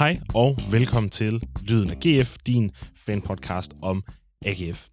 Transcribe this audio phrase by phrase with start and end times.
[0.00, 2.70] Hej og velkommen til Lyden af GF, din
[3.06, 4.02] fanpodcast om
[4.46, 4.86] AGF.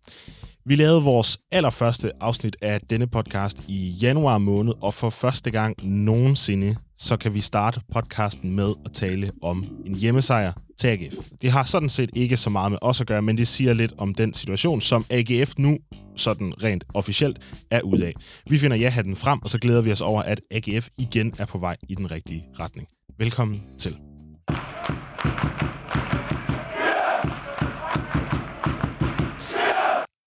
[0.65, 5.75] Vi lavede vores allerførste afsnit af denne podcast i januar måned, og for første gang
[5.83, 11.15] nogensinde, så kan vi starte podcasten med at tale om en hjemmesejr til AGF.
[11.41, 13.93] Det har sådan set ikke så meget med os at gøre, men det siger lidt
[13.97, 15.77] om den situation, som AGF nu
[16.15, 17.39] sådan rent officielt
[17.71, 18.13] er ude af.
[18.49, 21.57] Vi finder ja-hatten frem, og så glæder vi os over, at AGF igen er på
[21.57, 22.87] vej i den rigtige retning.
[23.19, 24.06] Velkommen til.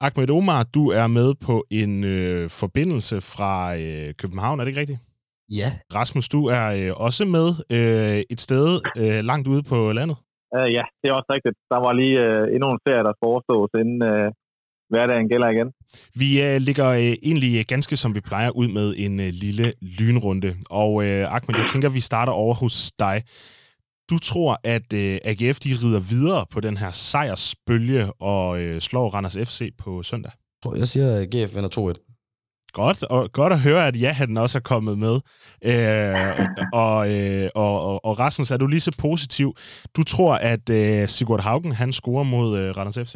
[0.02, 4.80] Ahmed Omar, du er med på en øh, forbindelse fra øh, København, er det ikke
[4.80, 5.00] rigtigt?
[5.60, 5.70] Ja.
[5.94, 10.16] Rasmus, du er øh, også med øh, et sted øh, langt ude på landet.
[10.56, 11.56] Uh, ja, det er også rigtigt.
[11.70, 14.32] Der var lige øh, endnu en ferie, der forestås, inden øh,
[14.92, 15.68] hverdagen gælder igen.
[16.22, 19.66] Vi øh, ligger øh, egentlig ganske som vi plejer ud med en øh, lille
[19.98, 20.50] lynrunde.
[20.70, 23.16] Og øh, Ahmed, jeg tænker, vi starter over hos dig.
[24.10, 29.10] Du tror, at øh, AGF de rider videre på den her sejrsbølge og øh, slår
[29.14, 30.32] Randers FC på søndag?
[30.76, 32.06] Jeg siger, at GF vinder 2-1.
[32.72, 35.14] Godt, og godt at høre, at ja, den også er kommet med.
[35.70, 39.54] Øh, og, øh, og, og, og Rasmus, er du lige så positiv?
[39.96, 43.14] Du tror, at øh, Sigurd Haugen, han scorer mod øh, Randers FC?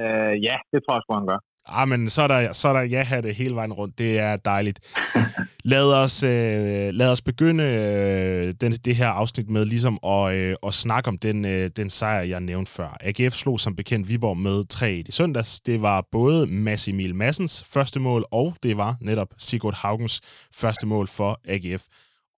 [0.00, 1.40] Uh, ja, det tror jeg sgu, han gør.
[1.68, 3.98] Ah, men så er der, så er der ja det hele vejen rundt.
[3.98, 4.80] Det er dejligt.
[5.64, 10.56] lad, os, øh, lad os begynde øh, den, det her afsnit med ligesom at, øh,
[10.66, 12.96] at snakke om den, øh, den sejr, jeg nævnte før.
[13.00, 15.60] AGF slog som bekendt Viborg med 3 i søndags.
[15.60, 20.20] Det var både Mads Emil Massens første mål, og det var netop Sigurd Haugens
[20.54, 21.82] første mål for AGF.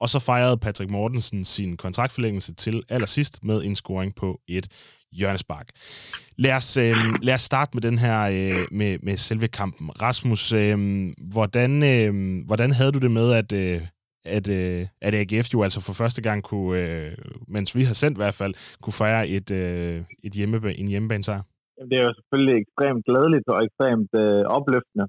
[0.01, 4.69] Og så fejrede Patrick Mortensen sin kontraktforlængelse til allersidst med en scoring på et
[5.12, 5.69] hjørnespark.
[6.37, 9.91] Lad os, øh, lad os starte med den her øh, med, med selve kampen.
[10.03, 10.78] Rasmus, øh,
[11.33, 12.12] hvordan, øh,
[12.47, 13.81] hvordan havde du det med, at, øh,
[14.37, 17.12] at, øh, at AGF jo altså for første gang kunne, øh,
[17.49, 19.97] mens vi har sendt i hvert fald, kunne fejre et, øh,
[20.27, 21.43] et hjemme, en hjemmebanesejr?
[21.91, 25.06] Det er jo selvfølgelig ekstremt glædeligt og ekstremt øh, opløftende.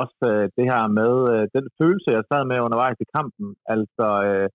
[0.00, 3.48] Også øh, det her med øh, den følelse, jeg sad med undervejs i kampen.
[3.74, 4.46] Altså, øh,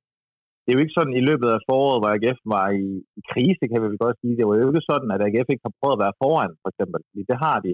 [0.65, 2.87] det er jo ikke sådan i løbet af foråret, hvor AGF var i,
[3.19, 4.37] i krise, kan vi vel godt sige.
[4.37, 6.99] Det var jo ikke sådan, at AGF ikke har prøvet at være foran, for eksempel.
[7.31, 7.71] Det har de.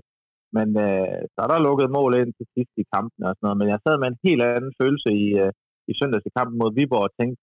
[0.58, 3.60] Men øh, så er der lukket mål ind til sidst i kampen og sådan noget.
[3.62, 5.52] Men jeg sad med en helt anden følelse i, øh,
[5.92, 7.42] i søndags i kampen mod Viborg og tænkte,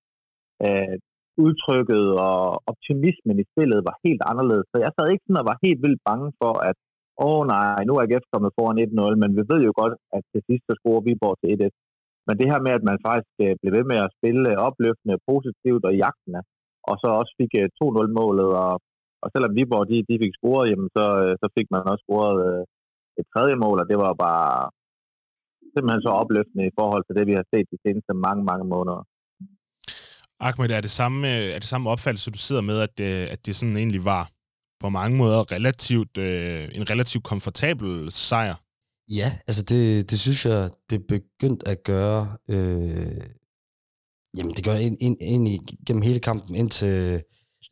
[0.66, 0.96] øh,
[1.44, 4.66] udtrykket og optimismen i spillet var helt anderledes.
[4.72, 6.76] Så jeg sad ikke sådan og var helt vildt bange for, at
[7.26, 10.22] åh oh, nej, nu er AGF kommet foran 1-0, men vi ved jo godt, at
[10.32, 11.87] til sidst så scorer Viborg til 1-1.
[12.28, 15.24] Men det her med, at man faktisk øh, blev ved med at spille øh, opløftende,
[15.30, 16.40] positivt og jagtende,
[16.88, 18.72] og så også fik øh, 2-0-målet, og,
[19.22, 21.04] og selvom Viborg de, de fik scoret, jamen, så,
[21.40, 22.38] så fik man også scoret
[23.20, 24.52] et tredje mål, og det var bare
[25.74, 29.02] simpelthen så opløftende i forhold til det, vi har set de seneste mange, mange måneder.
[30.48, 33.56] Ahmed, er det samme, er det samme opfattelse, du sidder med, at det, at det
[33.56, 34.24] sådan egentlig var
[34.82, 38.56] på mange måder relativt, øh, en relativt komfortabel sejr
[39.10, 43.20] Ja, altså det, det synes jeg, det er begyndt at gøre, øh,
[44.36, 47.22] jamen det gør ind, ind, ind i, gennem hele kampen, indtil,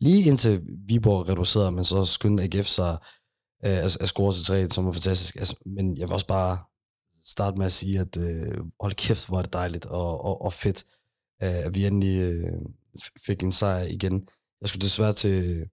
[0.00, 2.98] lige indtil Viborg reducerede, men så skyndte AGF sig
[3.66, 5.36] øh, at, at score til 3, som var fantastisk.
[5.36, 6.58] Altså, men jeg vil også bare
[7.22, 10.52] starte med at sige, at øh, hold kæft, hvor er det dejligt og, og, og
[10.52, 10.84] fedt,
[11.42, 12.52] øh, at vi endelig øh,
[13.26, 14.28] fik en sejr igen.
[14.60, 15.64] Jeg skulle desværre til,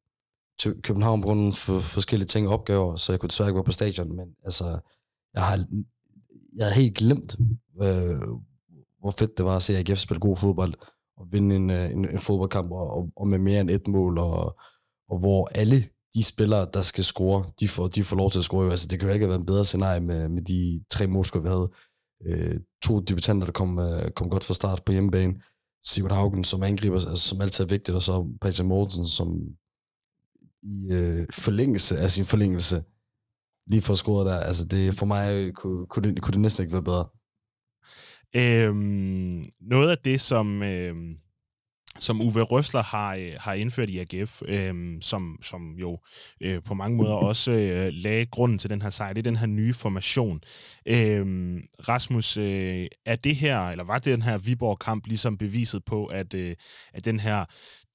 [0.60, 3.56] til København på grund af for, forskellige ting og opgaver, så jeg kunne desværre ikke
[3.56, 4.80] være på stadion, men altså,
[5.34, 5.66] jeg har,
[6.56, 7.36] jeg havde helt glemt,
[7.82, 8.22] øh,
[9.00, 10.74] hvor fedt det var at se AGF spille god fodbold,
[11.18, 14.60] og vinde en, øh, en, en fodboldkamp, og, og med mere end et mål, og,
[15.10, 15.84] og hvor alle
[16.14, 18.72] de spillere, der skal score, de får, de får lov til at score.
[18.72, 21.44] Altså, det kan jo ikke have været en bedre scenarie med, med de tre målscore,
[21.44, 21.72] vi havde.
[22.26, 25.42] Øh, to debutanter, der kom, øh, kom godt fra start på hjemmebane.
[25.84, 29.42] Sigurd Haugen, som angriber, altså, som altid er vigtigt, og så Patrick Mortensen, som
[30.64, 32.84] i øh, forlængelse af sin forlængelse
[33.68, 34.40] lige for scoret der.
[34.40, 37.06] Altså det, for mig kunne, kunne, det, kunne det næsten ikke være bedre.
[38.36, 41.18] Øhm, noget af det, som, øhm,
[42.04, 46.00] som Uwe Røsler har, øh, har indført i AGF, øh, som, som jo
[46.42, 49.36] øh, på mange måder også øh, lagde grunden til den her sejr, det er den
[49.36, 50.42] her nye formation.
[50.86, 51.26] Øh,
[51.90, 56.34] Rasmus, øh, er det her, eller var det den her Viborg-kamp ligesom beviset på, at,
[56.34, 56.56] øh,
[56.94, 57.46] at den her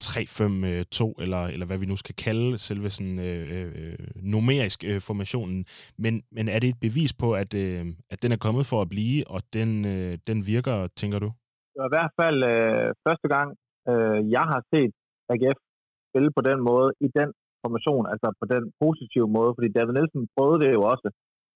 [0.05, 5.65] 3-5-2, eller, eller hvad vi nu skal kalde selve sådan, øh, øh, numerisk øh, formationen.
[5.99, 8.89] Men, men er det et bevis på, at, øh, at den er kommet for at
[8.89, 11.33] blive, og den, øh, den virker, tænker du?
[11.73, 13.49] Det var i hvert fald øh, første gang,
[13.91, 14.93] øh, jeg har set
[15.33, 15.59] AGF
[16.11, 17.29] spille på den måde, i den
[17.63, 21.09] formation, altså på den positive måde, fordi David Nielsen prøvede det jo også,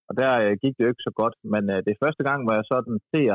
[0.09, 2.41] og der øh, gik det jo ikke så godt, men øh, det er første gang,
[2.43, 3.35] hvor jeg sådan ser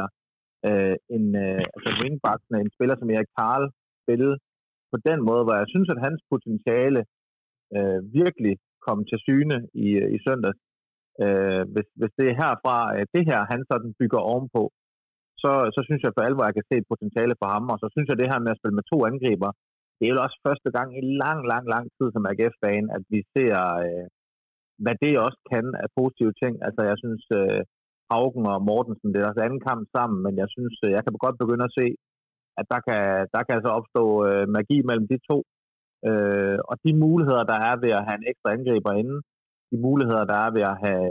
[0.68, 3.64] øh, en, øh, altså wingbacken, en spiller som Erik Karl
[4.04, 4.32] spille
[4.92, 7.02] på den måde, hvor jeg synes, at hans potentiale
[7.78, 8.54] øh, virkelig
[8.86, 10.60] kom til syne i, øh, i søndags.
[11.24, 14.64] Øh, hvis, hvis det er herfra, øh, det her han sådan bygger ovenpå,
[15.44, 17.66] så, så synes jeg for alvor, at jeg kan se et potentiale for ham.
[17.74, 19.52] Og så synes jeg, det her med at spille med to angriber,
[19.98, 23.20] det er jo også første gang i lang, lang, lang tid som AGF-fan, at vi
[23.34, 23.54] ser,
[23.86, 24.06] øh,
[24.84, 26.54] hvad det også kan af positive ting.
[26.68, 27.62] Altså, jeg synes, øh,
[28.12, 31.14] Haugen og Mortensen, det er deres anden kamp sammen, men jeg synes, øh, jeg kan
[31.26, 31.88] godt begynde at se,
[32.60, 33.02] at der kan,
[33.34, 35.38] der kan altså opstå øh, magi mellem de to.
[36.10, 39.16] Øh, og de muligheder, der er ved at have en ekstra angriber inde,
[39.72, 41.08] de muligheder, der er ved at have,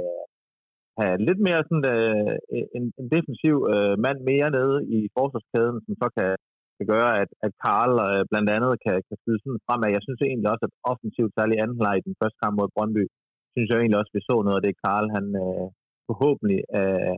[1.01, 2.35] have lidt mere sådan, øh,
[2.77, 6.31] en, en defensiv øh, mand mere nede i forsvarskæden, som så kan,
[6.79, 9.97] kan gøre, at, at Karl øh, blandt andet kan, kan skyde sådan fremad.
[9.97, 13.05] Jeg synes egentlig også, at offensivt, særligt anden leg i den første kamp mod Brøndby,
[13.53, 15.67] synes jeg egentlig også, at vi så noget af det, Karl han øh,
[16.09, 17.15] forhåbentlig øh,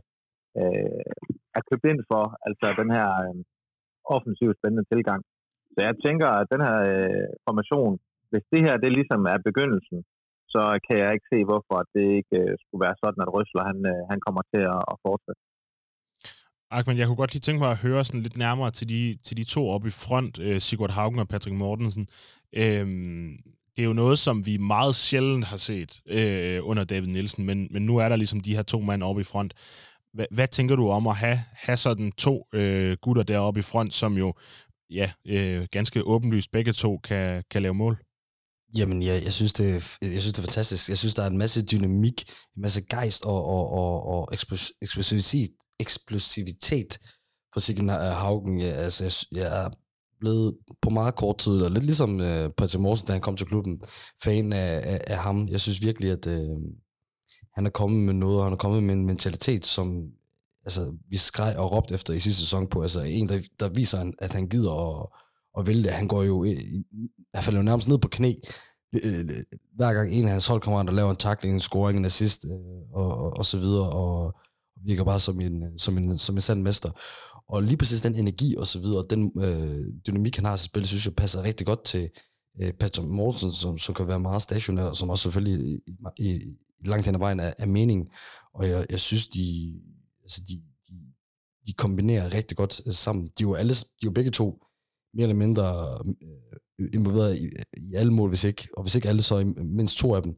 [0.59, 1.03] øh,
[1.57, 2.23] er købt ind for.
[2.47, 3.37] Altså den her øh,
[4.15, 5.21] offensivt spændende tilgang.
[5.73, 7.93] Så jeg tænker, at den her øh, formation,
[8.31, 9.97] hvis det her det ligesom er begyndelsen,
[10.53, 13.79] så kan jeg ikke se, hvorfor det ikke øh, skulle være sådan, at Røsler han,
[13.91, 15.41] øh, han kommer til at, at fortsætte.
[16.71, 19.37] Ahmed, jeg kunne godt lige tænke mig at høre sådan lidt nærmere til de, til
[19.37, 22.07] de to oppe i front, øh, Sigurd Haugen og Patrick Mortensen.
[22.61, 23.37] Øhm,
[23.73, 27.67] det er jo noget, som vi meget sjældent har set øh, under David Nielsen, men,
[27.71, 29.53] men nu er der ligesom de her to mænd oppe i front.
[30.13, 33.93] Hva, hvad tænker du om at have, have sådan to øh, gutter deroppe i front,
[33.93, 34.33] som jo
[34.89, 37.97] ja, øh, ganske åbenlyst begge to kan, kan lave mål?
[38.77, 40.89] Jamen, jeg, jeg, synes, det, jeg synes, det er fantastisk.
[40.89, 44.29] Jeg synes, der er en masse dynamik, en masse gejst og, og, og, og
[44.81, 45.49] eksplosivitet,
[45.79, 46.99] eksplosivitet
[47.53, 48.59] for Siggen Haugen.
[48.59, 49.69] Jeg, altså, jeg, jeg er
[50.19, 53.47] blevet på meget kort tid, og lidt ligesom øh, Patrick Morsen, da han kom til
[53.47, 53.81] klubben,
[54.23, 55.47] fan af, af, af ham.
[55.47, 56.49] Jeg synes virkelig, at øh,
[57.55, 60.03] han er kommet med noget, og han er kommet med en mentalitet, som
[60.65, 62.81] altså, vi skreg og råbte efter i sidste sæson på.
[62.81, 65.07] Altså en, der, der viser, at han gider at,
[65.59, 65.83] og vælte.
[65.83, 65.91] det.
[65.91, 66.45] Han går jo,
[67.33, 68.33] han falder jo nærmest ned på knæ,
[68.93, 69.43] øh, øh,
[69.75, 72.51] hver gang en af hans holdkammerater laver en takling, en scoring, en assist, øh,
[72.93, 74.35] og, og, og så videre, og
[74.85, 76.91] virker bare som en, som en, som en sand mester.
[77.49, 80.87] Og lige præcis den energi og så videre, den øh, dynamik, han har til spil,
[80.87, 82.09] synes jeg passer rigtig godt til
[82.61, 85.79] øh, Patrick Mortensen, som, som kan være meget stationær, og som også selvfølgelig
[86.17, 86.39] i, i,
[86.85, 88.07] langt hen ad vejen er, er mening.
[88.53, 89.73] Og jeg, jeg synes, de,
[90.23, 90.93] altså de, de,
[91.67, 93.25] de kombinerer rigtig godt sammen.
[93.25, 94.63] De er jo, alle, de er jo begge to
[95.13, 95.63] mere eller mindre
[96.05, 99.43] øh, øh, involveret i, i alle mål, hvis ikke, og hvis ikke alle, så i
[99.43, 100.35] mindst to af dem.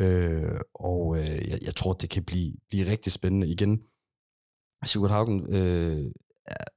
[0.00, 3.82] Øh, og øh, jeg, jeg tror, det kan blive, blive rigtig spændende igen.
[4.84, 6.12] Sigurd Haugen øh,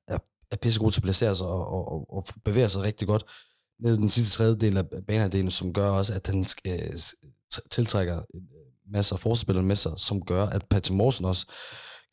[0.07, 0.17] er,
[0.51, 3.23] er, pissegod til at placere sig og, og, og, og bevæger sig rigtig godt
[3.79, 6.97] ned den sidste tredjedel af banehalvdelen, som gør også, at han øh,
[7.71, 8.41] tiltrækker øh,
[8.91, 11.47] masser af forspillere med sig, som gør, at Patrick Morsen også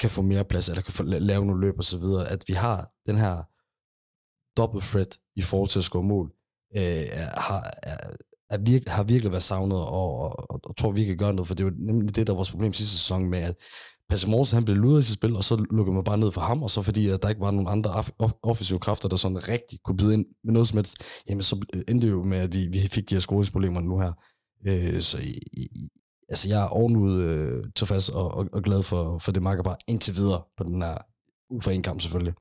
[0.01, 2.29] kan få mere plads, eller kan få, lave nogle løb og så videre.
[2.29, 3.43] At vi har den her
[4.57, 6.33] double threat i forhold til at score mål,
[6.77, 7.97] øh, har, er,
[8.51, 11.49] er virke, har virkelig været savnet, og, og, og, og tror vi kan gøre noget,
[11.49, 13.55] for det er jo nemlig det, der var vores problem sidste sæson med, at
[14.11, 16.41] Passe Morsen, han blev luret i sit spil, og så lukkede man bare ned for
[16.41, 17.91] ham, og så fordi, at der ikke var nogen andre
[18.43, 20.97] offensive kræfter, der sådan rigtig kunne byde ind med noget som helst,
[21.29, 23.99] jamen så øh, endte det jo med, at vi, vi fik de her scoringsproblemer nu
[23.99, 24.13] her.
[24.67, 25.19] Øh, så
[26.29, 29.77] altså, jeg er ovenud øh, tilfreds og, og, og, glad for, for det marker bare
[29.89, 30.97] indtil videre på den her
[31.51, 32.35] ud for en kamp selvfølgelig.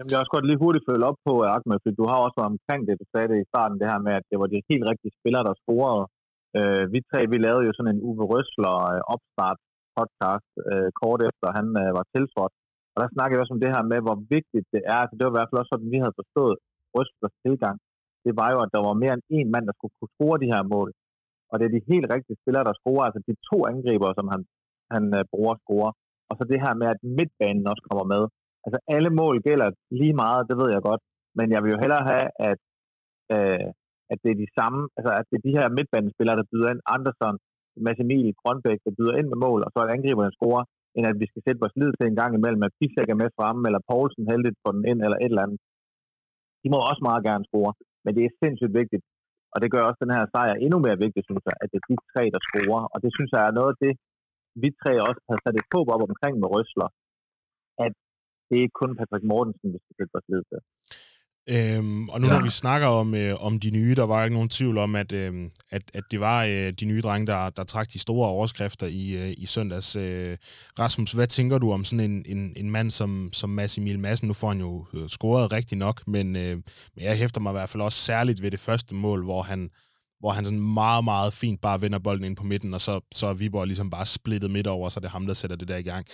[0.00, 2.18] Jamen, jeg har også godt lige hurtigt følge op på, øh, Ahmed, for du har
[2.20, 4.48] også været omkring det, du sagde det i starten, det her med, at det var
[4.50, 6.04] de helt rigtige spillere, der scorede.
[6.58, 9.58] Øh, vi tre, vi lavede jo sådan en Uwe Røsler øh, opstart
[9.96, 12.54] podcast øh, kort efter, han øh, var tiltrådt.
[12.94, 14.98] Og der snakkede vi også om det her med, hvor vigtigt det er.
[15.02, 16.54] Altså, det var i hvert fald også sådan, vi havde forstået
[16.94, 17.76] Røslers tilgang.
[18.24, 20.52] Det var jo, at der var mere end en mand, der skulle kunne score de
[20.54, 20.88] her mål
[21.50, 24.40] og det er de helt rigtige spillere, der scorer, altså de to angriber, som han,
[24.94, 25.90] han øh, bruger score.
[26.28, 28.22] Og så det her med, at midtbanen også kommer med.
[28.64, 29.68] Altså alle mål gælder
[30.00, 31.02] lige meget, det ved jeg godt,
[31.38, 32.60] men jeg vil jo hellere have, at,
[33.34, 33.66] øh,
[34.12, 36.80] at det er de samme, altså at det er de her midtbanespillere, der byder ind,
[36.94, 37.36] Andersson,
[37.86, 40.64] Mads Emil, Grønbæk, der byder ind med mål, og så at angriberne scorer,
[40.96, 43.30] end at vi skal sætte vores lid til en gang imellem, at Pisek er med
[43.36, 45.58] fremme, eller Poulsen heldigt på den ind, eller et eller andet.
[46.62, 47.72] De må også meget gerne score,
[48.04, 49.04] men det er sindssygt vigtigt,
[49.52, 51.86] og det gør også den her sejr endnu mere vigtig, synes jeg, at det er
[51.90, 52.84] de tre, der scorer.
[52.92, 53.92] Og det synes jeg er noget af det,
[54.62, 56.88] vi tre også har sat et håb op omkring med Røsler,
[58.50, 60.60] det er ikke kun Patrick Mortensen, vi skal sætte vores lid til.
[61.48, 62.32] Øhm, og nu ja.
[62.32, 65.12] når vi snakker om, øh, om de nye, der var ikke nogen tvivl om, at,
[65.12, 68.86] øh, at, at det var øh, de nye drenge, der, der trak de store overskrifter
[68.86, 69.96] i, øh, i søndags.
[69.96, 70.36] Øh,
[70.78, 74.28] Rasmus, hvad tænker du om sådan en, en, en mand som, som Mads Emil Madsen?
[74.28, 76.56] Nu får han jo øh, scoret rigtig nok, men, øh,
[76.94, 79.70] men jeg hæfter mig i hvert fald også særligt ved det første mål, hvor han,
[80.20, 83.24] hvor han sådan meget, meget fint bare vender bolden ind på midten, og så, så
[83.30, 85.80] er Viborg ligesom bare splittet midt over, så det er ham, der sætter det der
[85.84, 86.04] i gang.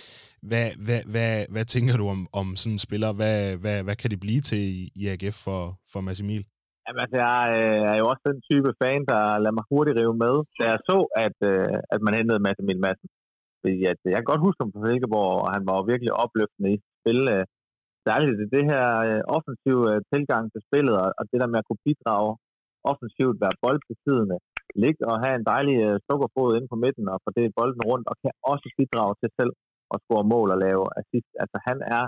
[0.49, 3.09] Hvad, hvad, hvad, hvad tænker du om, om sådan en spiller?
[3.19, 5.61] Hvad, hvad, hvad kan det blive til i, i AGF for,
[5.91, 6.43] for Mads Emil?
[6.85, 10.17] Jamen, altså, jeg øh, er jo også den type fan, der lader mig hurtigt rive
[10.25, 13.09] med, da jeg så, at, øh, at man hentede Mads Emil Madsen.
[13.61, 16.11] Fordi at, øh, jeg kan godt huske ham fra Silkeborg, og han var jo virkelig
[16.23, 17.21] opløftende i spil.
[17.35, 17.45] Øh,
[18.07, 21.61] særligt i det her øh, offensive øh, tilgang til spillet, og, og det der med
[21.61, 22.31] at kunne bidrage
[22.91, 24.37] offensivt, være boldbesiddende,
[24.83, 28.15] ligge og have en dejlig øh, sukkerfod inde på midten og fordele bolden rundt, og
[28.23, 29.53] kan også bidrage til selv
[29.93, 31.31] at score mål og lave assist.
[31.43, 32.05] Altså han er,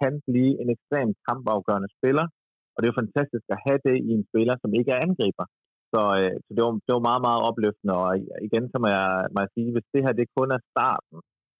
[0.00, 2.26] kan blive en ekstremt kampafgørende spiller,
[2.72, 5.46] og det er jo fantastisk at have det i en spiller, som ikke er angriber.
[5.92, 8.10] Så, øh, så det, var, det var meget, meget opløftende, og
[8.48, 11.16] igen så må jeg, må jeg sige, hvis det her det kun er starten,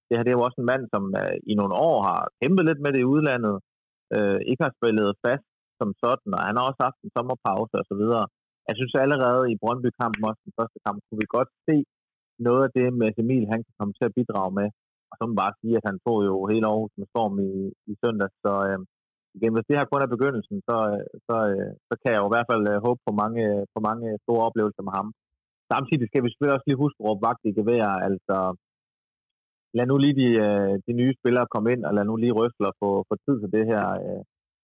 [0.06, 2.64] det her det er jo også en mand, som øh, i nogle år har kæmpet
[2.66, 3.56] lidt med det i udlandet,
[4.16, 5.47] øh, ikke har spillet fast
[5.80, 8.24] som sådan, og han har også haft en sommerpause og så videre.
[8.68, 11.76] Jeg synes allerede i Brøndby-kampen, også den første kamp, kunne vi godt se
[12.46, 14.68] noget af det med Emil, han kan komme til at bidrage med.
[15.10, 17.52] Og så må man bare sige, at han tog jo hele Aarhus med storm i,
[17.90, 18.30] i søndag.
[18.44, 18.78] Så øh,
[19.36, 22.28] igen, hvis det her kun er begyndelsen, så, øh, så, øh, så kan jeg jo
[22.28, 23.44] i hvert fald øh, håbe på mange,
[23.74, 25.08] på mange store oplevelser med ham.
[25.72, 27.86] Samtidig skal vi selvfølgelig også lige huske at råbe vagt i gevær.
[28.08, 28.36] Altså,
[29.76, 32.72] lad nu lige de, øh, de nye spillere komme ind, og lad nu lige Røsler
[32.82, 33.84] få, få tid til det her.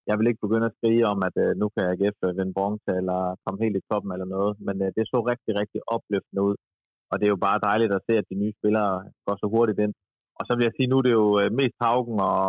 [0.08, 3.20] Jeg vil ikke begynde at skrige om, at øh, nu kan AGF vinde bronze eller
[3.42, 6.56] komme helt i toppen eller noget, men øh, det så rigtig, rigtig opløftende ud.
[7.10, 8.92] Og det er jo bare dejligt at se, at de nye spillere
[9.26, 9.94] går så hurtigt ind.
[10.38, 12.44] Og så vil jeg sige, nu det jo øh, mest Haugen og,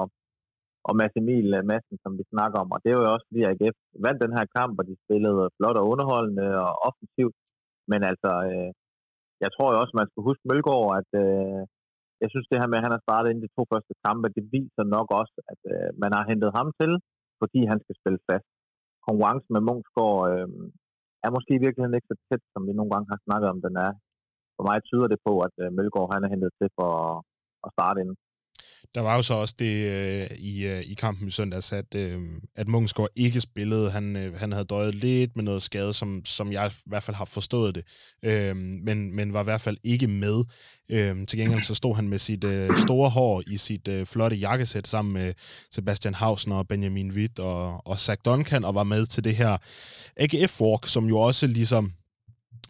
[0.87, 2.69] og Mads Emil øh, Madsen, som vi snakker om.
[2.75, 5.77] Og det er jo også fordi, AGF vandt den her kamp, og de spillede flot
[5.81, 7.37] og underholdende og offensivt.
[7.91, 8.69] Men altså, øh,
[9.43, 11.61] jeg tror jo også, man skal huske Mølgaard, at øh,
[12.23, 14.43] jeg synes, det her med, at han har startet ind de to første kampe, det
[14.55, 16.91] viser nok også, at øh, man har hentet ham til,
[17.41, 18.47] fordi han skal spille fast.
[19.07, 20.47] Konkurrencen med Munchsgaard øh,
[21.25, 23.75] er måske i virkeligheden ikke så tæt, som vi nogle gange har snakket om, den
[23.87, 23.91] er.
[24.55, 26.91] For mig tyder det på, at øh, Mølgaard han er hentet til for
[27.65, 28.17] at starte inden.
[28.95, 32.21] Der var jo så også det øh, i, øh, i kampen i søndags, at, øh,
[32.55, 33.91] at Munchsgaard ikke spillede.
[33.91, 37.15] Han, øh, han havde døjet lidt med noget skade, som, som jeg i hvert fald
[37.15, 37.83] har forstået det,
[38.23, 40.43] øh, men, men var i hvert fald ikke med.
[40.89, 44.37] Øh, til gengæld så stod han med sit øh, store hår i sit øh, flotte
[44.37, 45.33] jakkesæt sammen med
[45.71, 49.57] Sebastian Hausen og Benjamin Witt og, og Zach Duncan, og var med til det her
[50.19, 51.93] AGF-walk, som jo også ligesom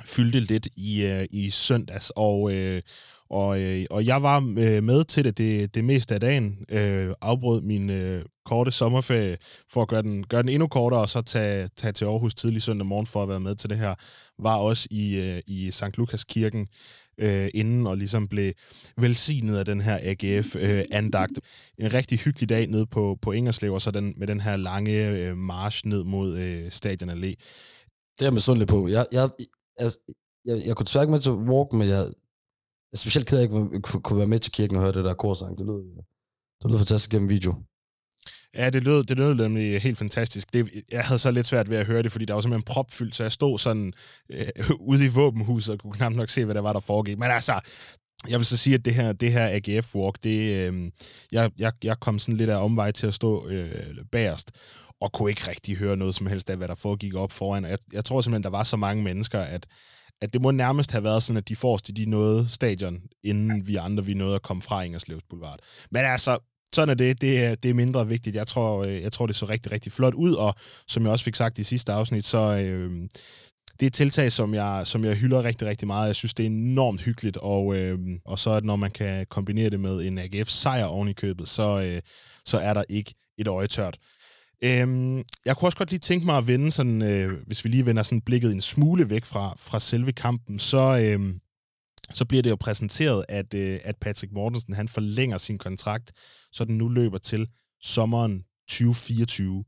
[0.05, 2.82] fyldte lidt i, øh, i søndags, og, øh,
[3.29, 6.65] og, øh, og jeg var øh, med til det, det det meste af dagen.
[6.70, 9.38] Øh, afbrød min øh, korte sommerferie
[9.70, 12.62] for at gøre den, gøre den endnu kortere, og så tage, tage til Aarhus tidlig
[12.62, 13.96] søndag morgen for at være med til det her.
[14.39, 15.98] Var også i, øh, i St.
[15.98, 16.67] Lukas kirken
[17.17, 18.53] øh, inden og ligesom blev
[18.98, 21.39] velsignet af den her AGF-andagt.
[21.79, 24.58] Øh, en rigtig hyggelig dag nede på, på Ingerslev, og så den, med den her
[24.58, 27.36] lange øh, march ned mod øh, Stadion Allé.
[28.20, 28.88] Det er jeg sundt på.
[28.88, 29.29] Jeg, jeg,
[29.77, 30.00] altså,
[30.46, 32.05] jeg, jeg kunne tværke med til walk, men jeg,
[32.95, 35.05] er specielt ked af, at jeg ikke kunne være med til kirken og høre det
[35.05, 35.57] der korsang.
[35.57, 35.81] Det lød,
[36.63, 37.53] det lød fantastisk gennem video.
[38.55, 40.53] Ja, det lød, det lød nemlig helt fantastisk.
[40.53, 43.15] Det, jeg havde så lidt svært ved at høre det, fordi der var simpelthen propfyldt,
[43.15, 43.93] så jeg stod sådan
[44.29, 44.47] øh,
[44.89, 47.19] ude i våbenhuset og kunne knap nok se, hvad der var, der foregik.
[47.19, 47.59] Men altså,
[48.29, 50.91] jeg vil så sige, at det her, det her AGF-walk, det, øh,
[51.31, 54.51] jeg, jeg, jeg kom sådan lidt af omvej til at stå øh, bagerst,
[55.01, 57.65] og kunne ikke rigtig høre noget som helst af, hvad der foregik op foran.
[57.65, 59.67] Jeg, jeg tror simpelthen, der var så mange mennesker, at
[60.22, 63.75] at det må nærmest have været sådan, at de forreste, de nåede stadion, inden vi
[63.75, 65.60] andre, vi nåede at komme fra Ingerslevs Boulevard.
[65.91, 66.39] Men altså,
[66.75, 67.22] sådan er det.
[67.22, 68.36] Det er, det er mindre vigtigt.
[68.36, 70.55] Jeg tror, øh, jeg tror, det så rigtig, rigtig flot ud, og
[70.88, 73.10] som jeg også fik sagt i sidste afsnit, så øh,
[73.79, 76.07] det er et tiltag, som jeg, som jeg hylder rigtig, rigtig meget.
[76.07, 79.79] Jeg synes, det er enormt hyggeligt, og, øh, og så når man kan kombinere det
[79.79, 82.01] med en AGF-sejr oven i købet, så, øh,
[82.45, 83.98] så er der ikke et øje tørt.
[84.62, 87.85] Øhm, jeg kunne også godt lige tænke mig at vende sådan, øh, hvis vi lige
[87.85, 91.35] vender sådan blikket en smule væk fra, fra selve kampen, så, øh,
[92.13, 96.12] så bliver det jo præsenteret, at, øh, at Patrick Mortensen han forlænger sin kontrakt,
[96.51, 97.47] så den nu løber til
[97.81, 99.63] sommeren 2024.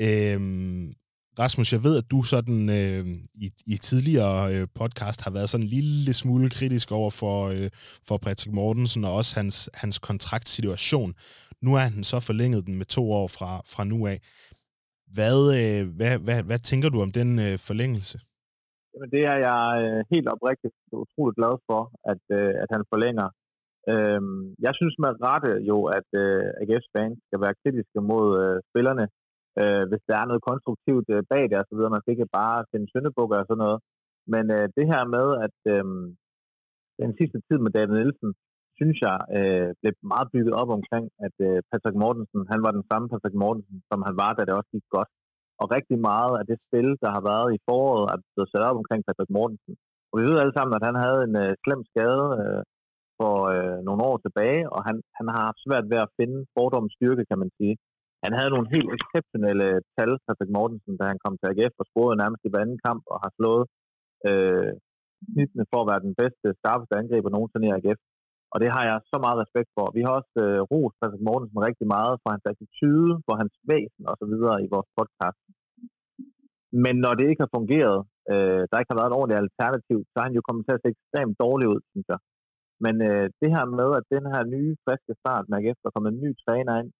[0.00, 0.94] Øhm,
[1.38, 5.64] Rasmus, jeg ved, at du sådan øh, i, i tidligere øh, podcast har været sådan
[5.64, 7.70] en lille smule kritisk over for, øh,
[8.06, 11.14] for Patrick Mortensen og også hans, hans kontraktsituation.
[11.64, 14.18] Nu er han så forlænget den med to år fra, fra nu af.
[15.16, 18.16] Hvad, øh, hvad, hvad, hvad tænker du om den øh, forlængelse?
[18.92, 23.28] Jamen, det er jeg øh, helt oprigtigt utroligt glad for, at, øh, at han forlænger.
[23.92, 28.56] Øhm, jeg synes med rette jo, at øh, AGF's fans skal være kritiske mod øh,
[28.68, 29.06] spillerne,
[29.60, 31.94] øh, hvis der er noget konstruktivt øh, bag det og så videre.
[31.94, 33.80] Man skal ikke bare finde syndebukker og sådan noget.
[34.32, 35.84] Men øh, det her med, at øh,
[37.02, 38.30] den sidste tid med David Nielsen,
[38.80, 42.84] synes jeg, øh, blev meget bygget op omkring, at øh, Patrick Mortensen, han var den
[42.90, 45.10] samme Patrick Mortensen, som han var, da det også gik godt.
[45.60, 48.80] Og rigtig meget af det spil, der har været i foråret, er blevet sat op
[48.82, 49.74] omkring Patrick Mortensen.
[50.10, 52.62] Og vi ved alle sammen, at han havde en øh, slem skade øh,
[53.18, 56.94] for øh, nogle år tilbage, og han, han har haft svært ved at finde fordommens
[56.98, 57.74] styrke, kan man sige.
[58.26, 62.20] han havde nogle helt exceptionelle tal, Patrick Mortensen, da han kom til AGF og scorede
[62.22, 63.64] nærmest i hver anden kamp og har slået
[64.28, 64.72] øh,
[65.32, 68.00] snittene for at være den bedste, skarpeste angriber nogensinde i AGF.
[68.52, 69.86] Og det har jeg så meget respekt for.
[69.96, 74.04] Vi har også øh, rost Patrick Mortensen rigtig meget for hans attitude, for hans væsen
[74.10, 75.40] og så videre i vores podcast.
[76.84, 77.98] Men når det ikke har fungeret,
[78.32, 80.82] øh, der ikke har været et ordentligt alternativ, så har han jo kommet til at
[80.82, 82.20] se ekstremt dårlig ud, synes jeg.
[82.84, 85.96] Men øh, det her med, at den her nye, friske start med AGF, der er
[85.96, 86.90] kommet en ny træner ind,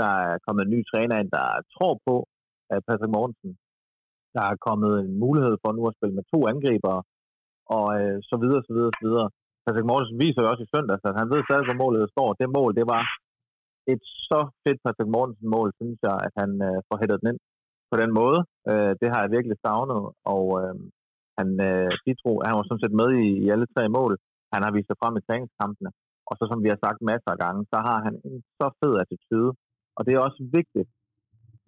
[0.00, 2.14] der er kommet en ny træner ind, der tror på
[2.74, 3.52] at Patrick Mortensen,
[4.34, 7.00] der er kommet en mulighed for nu at spille med to angribere,
[7.76, 9.28] og øh, så videre, så videre, så videre.
[9.68, 12.28] Patrick Mortensen viser jo også i søndags, at han ved stadig, hvor målet står.
[12.40, 13.02] Det mål, det var
[13.92, 17.40] et så fedt Patrick Mortensen mål, synes jeg, at han øh, får hættet den ind
[17.90, 18.40] på den måde.
[18.70, 20.02] Øh, det har jeg virkelig savnet,
[20.34, 20.74] og øh,
[21.38, 24.12] han, øh, de tro, han var sådan set med i, i alle tre mål.
[24.54, 25.90] Han har vist sig frem i træningskampene,
[26.28, 28.94] og så som vi har sagt masser af gange, så har han en så fed
[29.02, 29.50] attitude,
[29.96, 30.88] og det er også vigtigt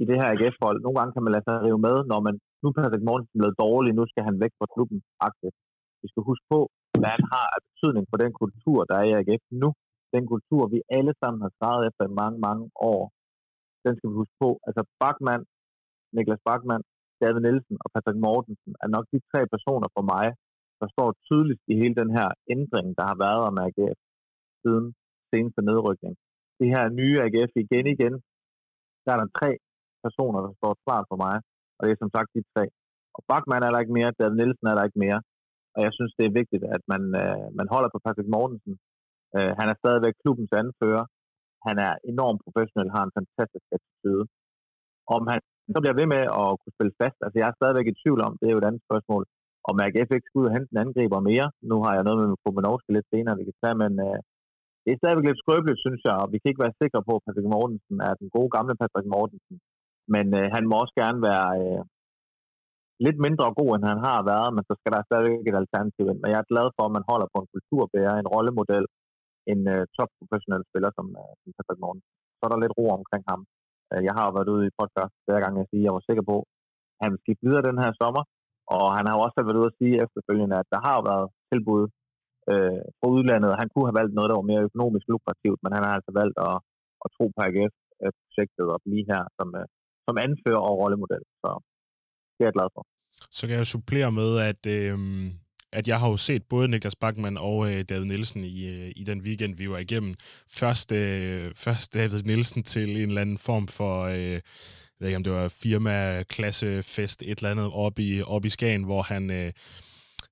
[0.03, 0.79] i det her AGF-hold.
[0.85, 3.61] Nogle gange kan man lade sig rive med, når man, nu er Patrick Mortensen blevet
[3.65, 5.57] dårlig, nu skal han væk fra klubben, aktivt.
[6.03, 6.61] Vi skal huske på,
[7.01, 9.69] hvad han har af betydning for den kultur, der er i AGF nu.
[10.15, 13.03] Den kultur, vi alle sammen har skrevet efter i mange, mange år.
[13.85, 14.51] Den skal vi huske på.
[14.67, 15.43] Altså Bachmann,
[16.17, 16.83] Niklas Bachmann,
[17.23, 20.27] David Nielsen og Patrick Mortensen er nok de tre personer for mig,
[20.81, 23.99] der står tydeligst i hele den her ændring, der har været om AGF
[24.63, 24.87] siden
[25.31, 26.15] seneste nedrykning.
[26.61, 28.15] Det her nye AGF igen igen,
[29.05, 29.51] der er der tre
[30.05, 31.37] personer, der står klart for mig,
[31.77, 32.65] og det er som sagt de tre.
[33.17, 35.21] Og Bachmann er der ikke mere, David Nielsen er der ikke mere,
[35.75, 38.75] og jeg synes, det er vigtigt, at man, øh, man holder på Patrick Mortensen.
[39.37, 41.05] Øh, han er stadigvæk klubbens anfører.
[41.69, 44.25] Han er enormt professionel, har en fantastisk attitude.
[45.17, 45.41] Om han
[45.75, 48.33] så bliver ved med at kunne spille fast, altså jeg er stadigvæk i tvivl om,
[48.41, 49.23] det er jo et andet spørgsmål,
[49.71, 51.47] om AGF ikke skal ud og hente en angriber mere.
[51.71, 54.19] Nu har jeg noget med Pomenovski lidt senere, vi kan tage, men øh,
[54.83, 57.25] det er stadigvæk lidt skrøbeligt, synes jeg, og vi kan ikke være sikre på, at
[57.25, 59.57] Patrick Mortensen er den gode gamle Patrick Mortensen.
[60.15, 61.83] Men øh, han må også gerne være, øh,
[63.07, 66.21] lidt mindre god, end han har været, men så skal der stadigvæk et alternativ ind.
[66.21, 68.85] Men jeg er glad for, at man holder på en kulturbærer, en rollemodel,
[69.53, 72.03] en uh, topprofessionel spiller som, uh, som Patrick Morten.
[72.37, 73.41] Så er der lidt ro omkring ham.
[73.91, 76.05] Uh, jeg har jo været ude i podcast hver gang, jeg siger, at jeg var
[76.09, 76.37] sikker på,
[76.97, 78.25] at han vil skifte videre den her sommer.
[78.77, 81.83] Og han har jo også været ude at sige efterfølgende, at der har været tilbud
[82.53, 83.61] uh, fra udlandet.
[83.61, 86.39] Han kunne have valgt noget, der var mere økonomisk lukrativt, men han har altså valgt
[86.49, 86.57] at,
[87.05, 89.67] at tro på AGF-projektet og blive her som, uh,
[90.07, 91.25] som anfører og rollemodel.
[91.43, 91.51] Så
[92.41, 92.87] det er jeg glad for.
[93.31, 94.99] Så kan jeg supplere med, at, øh,
[95.73, 99.05] at jeg har jo set både Niklas Bachmann og øh, David Nielsen i, øh, i
[99.05, 100.15] den weekend, vi var igennem.
[100.49, 104.05] Først, øh, først David Nielsen til en eller anden form for...
[104.05, 104.33] Øh,
[105.01, 108.49] jeg ved ikke, om det var firma, klassefest, et eller andet op i, op i
[108.49, 109.31] Skagen, hvor han...
[109.31, 109.53] Øh,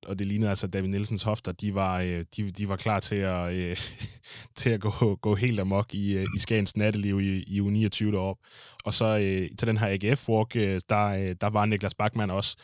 [0.07, 3.15] og det lignede altså David Nielsens hofter, de var, øh, de, de var klar til
[3.15, 3.77] at, øh,
[4.57, 8.13] til at gå, gå helt amok i, øh, i Skagens natteliv i, i u 29
[8.13, 8.43] deroppe.
[8.85, 12.57] Og så øh, til den her AGF-walk, øh, der, øh, der var Niklas Bachmann også.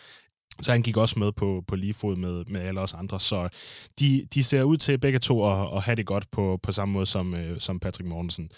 [0.62, 3.20] Så han gik også med på, på lige fod med, med alle os andre.
[3.20, 3.48] Så
[3.98, 6.92] de, de ser ud til begge to at, at have det godt på, på samme
[6.92, 8.50] måde som, øh, som Patrick Mortensen.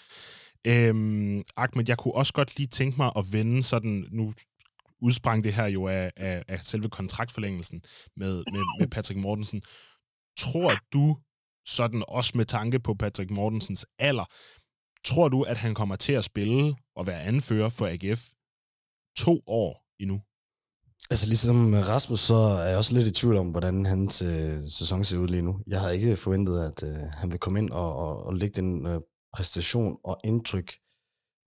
[0.67, 4.33] Øhm, Ahmed, jeg kunne også godt lige tænke mig at vende sådan, nu
[5.01, 7.81] udsprang det her jo af, af, af selve kontraktforlængelsen
[8.15, 9.61] med, med, med Patrick Mortensen.
[10.37, 11.17] Tror du,
[11.67, 14.25] sådan også med tanke på Patrick Mortensens alder,
[15.05, 18.21] tror du, at han kommer til at spille og være anfører for AGF
[19.17, 20.21] to år endnu?
[21.09, 25.03] Altså ligesom Rasmus, så er jeg også lidt i tvivl om, hvordan hans øh, sæson
[25.03, 25.59] ser ud lige nu.
[25.67, 28.85] Jeg havde ikke forventet, at øh, han vil komme ind og, og, og lægge den
[28.85, 29.01] øh,
[29.33, 30.73] præstation og indtryk,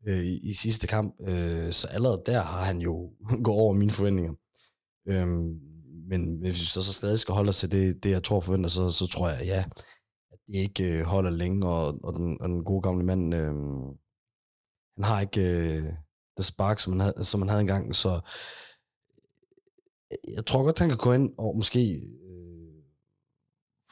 [0.09, 1.15] øh, i, i sidste kamp.
[1.21, 3.13] Øh, så allerede der har han jo
[3.45, 4.33] gået over mine forventninger.
[5.09, 5.29] Øh,
[6.09, 8.71] men hvis vi så, så stadig skal holde os til det, det jeg tror forventer,
[8.71, 9.65] så, så tror jeg, ja,
[10.33, 13.55] at det ikke øh, holder længe, og, og, den, og den gode gamle mand, øh,
[14.97, 15.83] han har ikke øh,
[16.37, 18.21] det spark, som han, havde, som han havde engang, så
[20.13, 21.95] øh, jeg tror godt, han kan gå ind og måske
[22.31, 22.83] øh,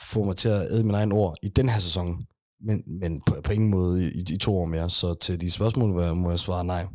[0.00, 2.26] få mig til at æde min egen ord i den her sæson
[2.60, 4.90] men, men på, på ingen måde i, i to år mere.
[4.90, 6.86] Så til de spørgsmål må jeg svare nej.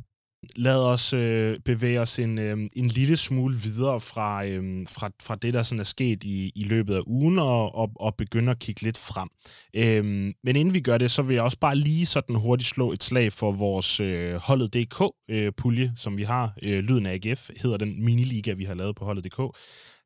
[0.56, 5.36] Lad os øh, bevæge os en, øh, en lille smule videre fra, øh, fra, fra
[5.36, 8.60] det, der sådan er sket i, i løbet af ugen, og, og, og begynde at
[8.60, 9.30] kigge lidt frem.
[9.73, 10.06] Øh,
[10.43, 13.04] men inden vi gør det, så vil jeg også bare lige sådan hurtigt slå et
[13.04, 16.54] slag for vores øh, Holdet.dk-pulje, øh, som vi har.
[16.63, 19.39] Øh, Lyden af AGF hedder den miniliga, vi har lavet på Holdet.dk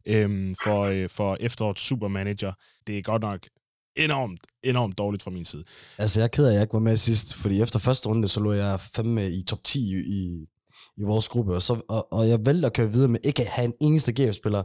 [0.08, 2.54] øh, for, øh, for efterårets supermanager.
[2.88, 3.48] Det er godt nok
[3.98, 5.64] enormt, enormt dårligt fra min side.
[5.98, 8.28] Altså, jeg er ked af, at jeg ikke var med sidst, fordi efter første runde,
[8.28, 10.48] så lå jeg fandme i top 10 i,
[10.98, 13.50] i vores gruppe, og, så, og, og jeg valgte at køre videre med ikke at
[13.50, 14.64] have en eneste GF-spiller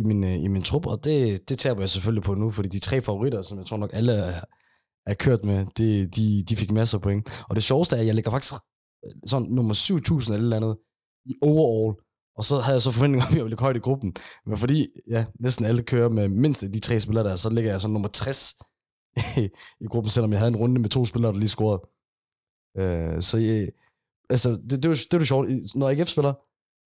[0.00, 2.68] i min, øh, i min trup, og det, det taber jeg selvfølgelig på nu, fordi
[2.68, 4.40] de tre favoritter, som jeg tror nok alle er,
[5.06, 7.44] er kørt med, det, de, de fik masser af point.
[7.48, 8.54] Og det sjoveste er, at jeg ligger faktisk
[9.26, 10.76] sådan nummer 7000 eller et eller andet
[11.26, 11.96] i overall.
[12.36, 14.14] Og så havde jeg så forventninger om, at jeg ville ligge højt i gruppen.
[14.46, 17.80] Men fordi ja, næsten alle kører med mindst de tre spillere der, så ligger jeg
[17.80, 18.54] så nummer 60
[19.80, 21.82] i gruppen, selvom jeg havde en runde med to spillere, der lige scorede.
[22.78, 23.68] Øh, så jeg,
[24.30, 25.48] altså, det, det, er jo, det er jo sjovt.
[25.74, 26.34] Når AGF spiller,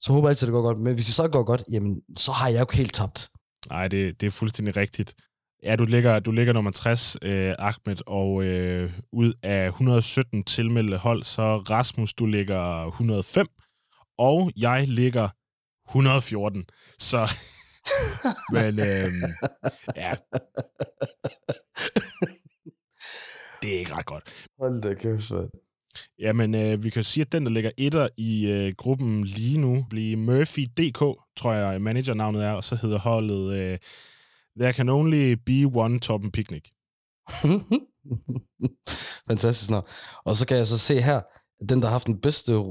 [0.01, 0.81] så håber jeg altid, at det går godt.
[0.81, 3.29] Men hvis det så går godt, jamen, så har jeg jo ikke helt tabt.
[3.69, 5.15] Nej, det, det er fuldstændig rigtigt.
[5.63, 10.97] Ja, du ligger, du ligger nummer 60, øh, Ahmed, og øh, ud af 117 tilmeldte
[10.97, 13.47] hold, så Rasmus, du ligger 105,
[14.19, 15.29] og jeg ligger
[15.89, 16.65] 114.
[16.99, 17.31] Så,
[18.53, 19.13] men øh,
[19.97, 20.15] ja,
[23.63, 24.49] det er ikke ret godt.
[24.59, 25.49] Hold da kæft, så.
[26.19, 29.87] Jamen, øh, vi kan sige, at den, der ligger etter i øh, gruppen lige nu,
[29.91, 30.99] bliver Murphy.dk,
[31.37, 33.79] tror jeg managernavnet er, og så hedder holdet øh,
[34.61, 36.65] There Can Only Be One Toppen Picnic.
[39.29, 39.85] Fantastisk navn.
[40.25, 41.21] Og så kan jeg så se her,
[41.69, 42.65] den, der har haft den bedste øh,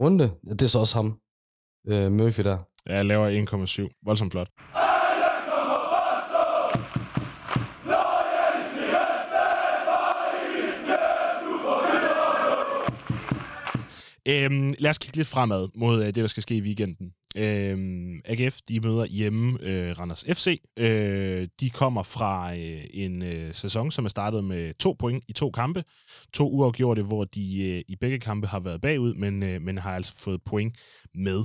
[0.00, 1.18] runde, det er så også ham,
[1.88, 2.58] øh, Murphy der.
[2.86, 3.88] Ja, jeg laver 1,7.
[4.04, 4.48] Voldsomt flot.
[14.30, 17.12] Øhm, lad os kigge lidt fremad mod øh, det, der skal ske i weekenden.
[17.36, 20.60] Øhm, AGF, de møder hjemme øh, Randers FC.
[20.78, 25.32] Øh, de kommer fra øh, en øh, sæson, som er startet med to point i
[25.32, 25.84] to kampe.
[26.32, 29.94] To uafgjorte, hvor de øh, i begge kampe har været bagud, men, øh, men har
[29.94, 30.76] altså fået point
[31.14, 31.44] med.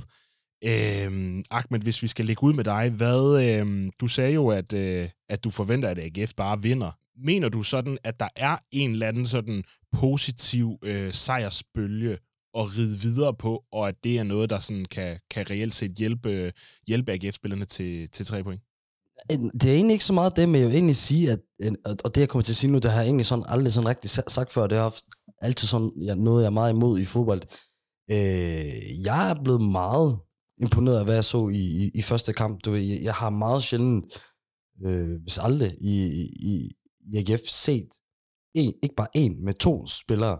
[0.64, 4.72] Øhm, Ahmed, hvis vi skal lægge ud med dig, hvad, øh, du sagde jo, at,
[4.72, 6.90] øh, at du forventer, at AGF bare vinder.
[7.24, 12.18] Mener du sådan, at der er en eller anden sådan positiv øh, sejrsbølge
[12.58, 15.92] at ride videre på, og at det er noget, der sådan kan, kan reelt set
[15.92, 16.52] hjælpe,
[16.86, 18.60] hjælpe AGF-spillerne til, til tre point?
[19.30, 21.40] Det er egentlig ikke så meget det, men jeg vil egentlig sige, at,
[22.04, 23.88] og det jeg kommer til at sige nu, det har jeg egentlig sådan aldrig sådan
[23.88, 25.00] rigtig sagt før, det har
[25.40, 27.42] altid sådan noget, jeg er meget imod i fodbold.
[28.10, 30.18] Øh, jeg er blevet meget
[30.62, 32.64] imponeret af, hvad jeg så i, i, i første kamp.
[32.64, 34.22] Du ved, jeg har meget sjældent,
[34.86, 35.94] øh, hvis aldrig, i,
[36.42, 36.70] i,
[37.12, 37.88] i AGF set
[38.54, 40.38] en, ikke bare en, med to spillere,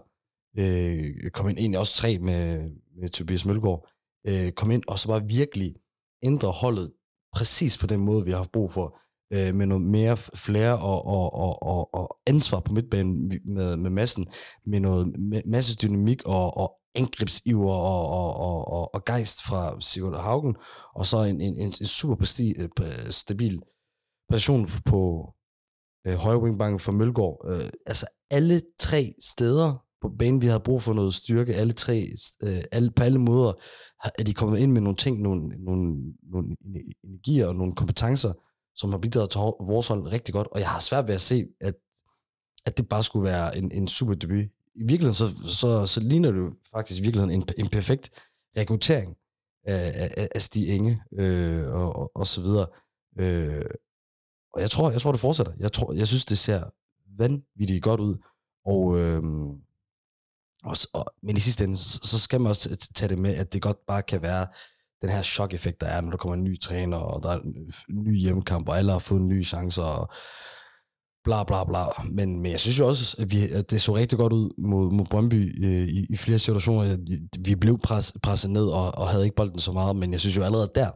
[0.58, 3.88] øh, kom ind, egentlig også tre med, med Tobias Mølgaard,
[4.26, 5.74] øh, kom ind og så bare virkelig
[6.22, 6.92] ændre holdet
[7.34, 8.98] præcis på den måde, vi har haft brug for,
[9.32, 13.90] øh, med noget mere flere og, og, og, og, og ansvar på midtbanen med, med
[13.90, 14.26] massen,
[14.66, 15.14] med noget
[15.46, 20.56] masse dynamik og, og angrebsiver og, og, og, og, og gejst fra Sigurd Haugen,
[20.94, 23.60] og så en, en, en, en super præsti, øh, stabil
[24.28, 25.32] position på
[26.06, 27.46] øh, højre wingbanken for Mølgaard.
[27.48, 32.08] Øh, altså alle tre steder på banen, vi har brug for noget styrke, alle tre,
[32.42, 33.52] øh, alle, på alle måder,
[34.18, 36.56] er de kommet ind med nogle ting, nogle, nogle, nogle
[37.04, 38.32] energier og nogle kompetencer,
[38.74, 41.44] som har bidraget til vores hold rigtig godt, og jeg har svært ved at se,
[41.60, 41.74] at,
[42.66, 44.44] at det bare skulle være en, en super debut.
[44.74, 48.10] I virkeligheden, så, så, så ligner det jo faktisk i virkeligheden en, en perfekt
[48.56, 49.16] rekruttering
[49.66, 52.66] af, af, af Stig Inge øh, og, og, og så videre.
[53.18, 53.64] Øh,
[54.54, 55.52] og jeg tror, jeg tror, det fortsætter.
[55.58, 56.62] Jeg, tror, jeg synes, det ser
[57.18, 58.16] vanvittigt godt ud.
[58.66, 59.22] Og, øh,
[60.64, 63.52] og, og, men i sidste ende, så, så skal man også tage det med, at
[63.52, 64.46] det godt bare kan være
[65.02, 67.72] den her chok-effekt, der er, når der kommer en ny træner, og der er en
[67.88, 70.08] ny hjemmekamp, og alle har fået en ny chance, og
[71.24, 71.84] bla bla bla.
[72.10, 74.90] Men, men jeg synes jo også, at, vi, at det så rigtig godt ud mod,
[74.90, 76.96] mod Brøndby øh, i, i flere situationer.
[77.44, 80.36] Vi blev pres, presset ned og, og havde ikke bolden så meget, men jeg synes
[80.36, 80.90] jo allerede der,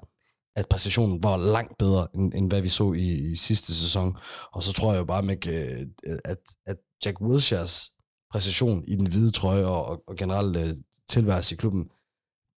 [0.56, 4.16] at præstationen var langt bedre, end, end hvad vi så i, i sidste sæson.
[4.52, 5.86] Og så tror jeg jo bare, med, øh,
[6.24, 7.90] at, at Jack Wilshires
[8.30, 10.68] præcision i den hvide trøje og, og generelt øh,
[11.08, 11.90] tilværelse i klubben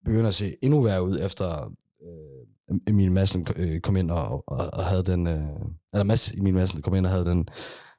[0.05, 4.71] begynder at se endnu værre ud efter øh, Emil Madsen øh, kom ind og, og,
[4.73, 5.49] og havde den, øh,
[5.93, 7.49] eller Mads Emil Madsen kom ind og havde den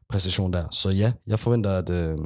[0.10, 0.70] præcision der.
[0.72, 2.18] Så ja, jeg forventer, at, øh,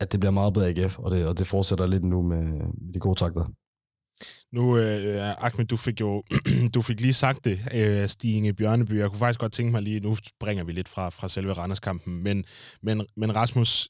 [0.00, 2.44] at det bliver meget bedre AGF, og det, og det fortsætter lidt nu med,
[2.80, 3.44] med de gode takter.
[4.52, 6.22] Nu, øh, Ahmed, du fik jo
[6.74, 8.98] du fik lige sagt det, øh, Stine Bjørneby.
[8.98, 12.22] Jeg kunne faktisk godt tænke mig lige, nu springer vi lidt fra, fra selve Randerskampen,
[12.22, 12.44] men,
[12.82, 13.88] men, men Rasmus,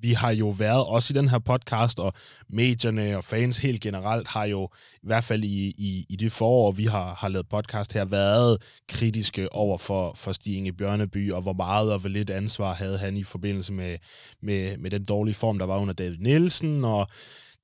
[0.00, 2.12] vi har jo været, også i den her podcast, og
[2.48, 6.72] medierne og fans helt generelt, har jo i hvert fald i, i, i det forår,
[6.72, 11.42] vi har, har lavet podcast her, været kritiske over for, for Stig Inge Bjørneby, og
[11.42, 13.96] hvor meget og hvor lidt ansvar havde han i forbindelse med,
[14.42, 17.06] med, med den dårlige form, der var under David Nielsen, og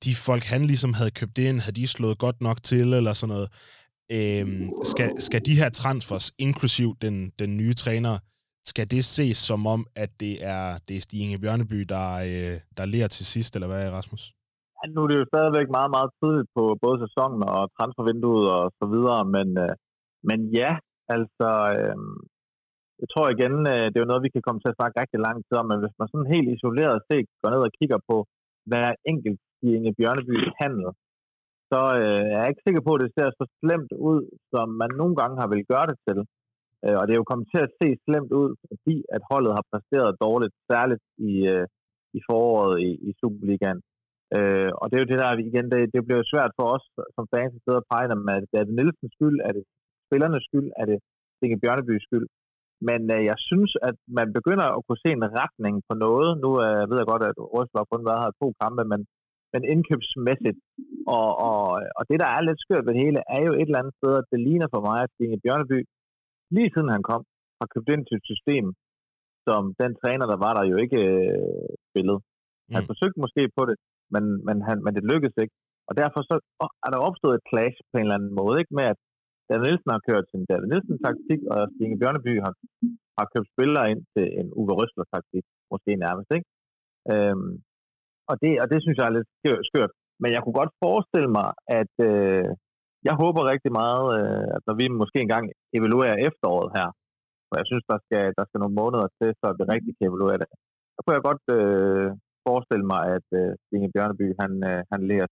[0.03, 3.33] de folk, han ligesom havde købt ind, havde de slået godt nok til, eller sådan
[3.35, 3.49] noget.
[4.11, 8.17] Øhm, skal, skal de her transfers, inklusiv den, den nye træner,
[8.71, 12.91] skal det ses som om, at det er, det er Stig Bjørneby, der, øh, der
[12.93, 14.23] lærer til sidst, eller hvad er Rasmus?
[14.77, 18.65] Ja, nu er det jo stadigvæk meget, meget tidligt på både sæsonen og transfervinduet og
[18.79, 19.73] så videre, men, øh,
[20.29, 20.71] men ja,
[21.15, 21.97] altså, øh,
[23.01, 25.19] jeg tror igen, øh, det er jo noget, vi kan komme til at snakke rigtig
[25.27, 28.17] lang tid om, men hvis man sådan helt isoleret set går ned og kigger på
[28.69, 30.89] hver enkelt Stig Inge Bjørneby handel,
[31.71, 34.19] så øh, er jeg ikke sikker på, at det ser så slemt ud,
[34.51, 36.19] som man nogle gange har vel gøre det til.
[36.85, 39.65] Øh, og det er jo kommet til at se slemt ud, fordi at holdet har
[39.71, 41.65] præsteret dårligt, særligt i, øh,
[42.17, 43.79] i foråret i, i Superligaen.
[44.35, 46.85] Øh, og det er jo det der, igen, det, det bliver jo svært for os
[47.15, 49.63] som fans at sidde og pege, om det er det Nielsens skyld, er det
[50.07, 50.97] spillernes skyld, er det
[51.43, 52.27] Inge Bjørnebys skyld.
[52.89, 56.29] Men øh, jeg synes, at man begynder at kunne se en retning på noget.
[56.43, 59.01] Nu øh, ved jeg godt, at Røsler har kun været her to kampe, men,
[59.53, 60.59] men indkøbsmæssigt.
[61.17, 61.61] Og, og,
[61.97, 64.11] og det, der er lidt skørt ved det hele, er jo et eller andet sted,
[64.21, 65.79] at det ligner for mig, at Inge Bjørneby,
[66.55, 67.21] lige siden han kom,
[67.59, 68.65] har købt ind til et system,
[69.47, 72.19] som den træner, der var der, jo ikke øh, spillede.
[72.75, 72.89] Han mm.
[72.91, 73.75] forsøgte måske på det,
[74.13, 75.55] men, men, han, men det lykkedes ikke.
[75.89, 76.35] Og derfor så
[76.85, 78.99] er der opstået et clash på en eller anden måde, ikke med at
[79.49, 82.53] David Nielsen har kørt sin David Nielsen-taktik, og Stine Bjørneby har,
[83.17, 86.47] har købt spillere ind til en Uwe Røsler-taktik, måske nærmest, ikke?
[87.11, 87.51] Øhm,
[88.29, 89.29] og, det, og det synes jeg er lidt
[89.69, 89.93] skørt.
[90.21, 92.47] Men jeg kunne godt forestille mig, at øh,
[93.07, 95.45] jeg håber rigtig meget, øh, at når vi måske engang
[95.77, 96.87] evaluerer efteråret her,
[97.47, 100.39] for jeg synes, der skal, der skal nogle måneder til, så vi rigtig kan evaluere
[100.43, 100.49] det.
[100.93, 102.07] Så kunne jeg godt øh,
[102.47, 105.29] forestille mig, at øh, Inge Bjørneby, han, øh, han lærer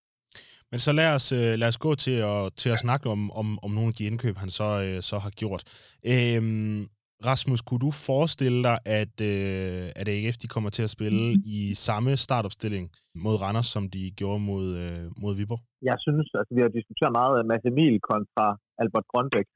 [0.71, 3.47] men så lad os, øh, lad os gå til at, til at snakke om, om,
[3.63, 5.63] om nogle af de indkøb, han så, øh, så har gjort.
[6.11, 6.87] Øhm,
[7.29, 11.57] Rasmus, kunne du forestille dig, at, øh, at AGF de kommer til at spille mm-hmm.
[11.57, 12.85] i samme startopstilling
[13.25, 15.61] mod Randers, som de gjorde mod, øh, mod Viborg?
[15.89, 18.45] Jeg synes, at altså, vi har diskuteret meget Mads Emil kontra
[18.81, 19.49] Albert Grønbæk,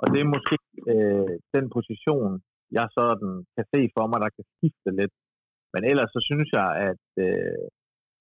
[0.00, 0.56] og det er måske
[0.92, 2.30] øh, den position,
[2.78, 5.14] jeg sådan kan se for mig, der kan skifte lidt.
[5.72, 7.62] Men ellers så synes jeg, at øh,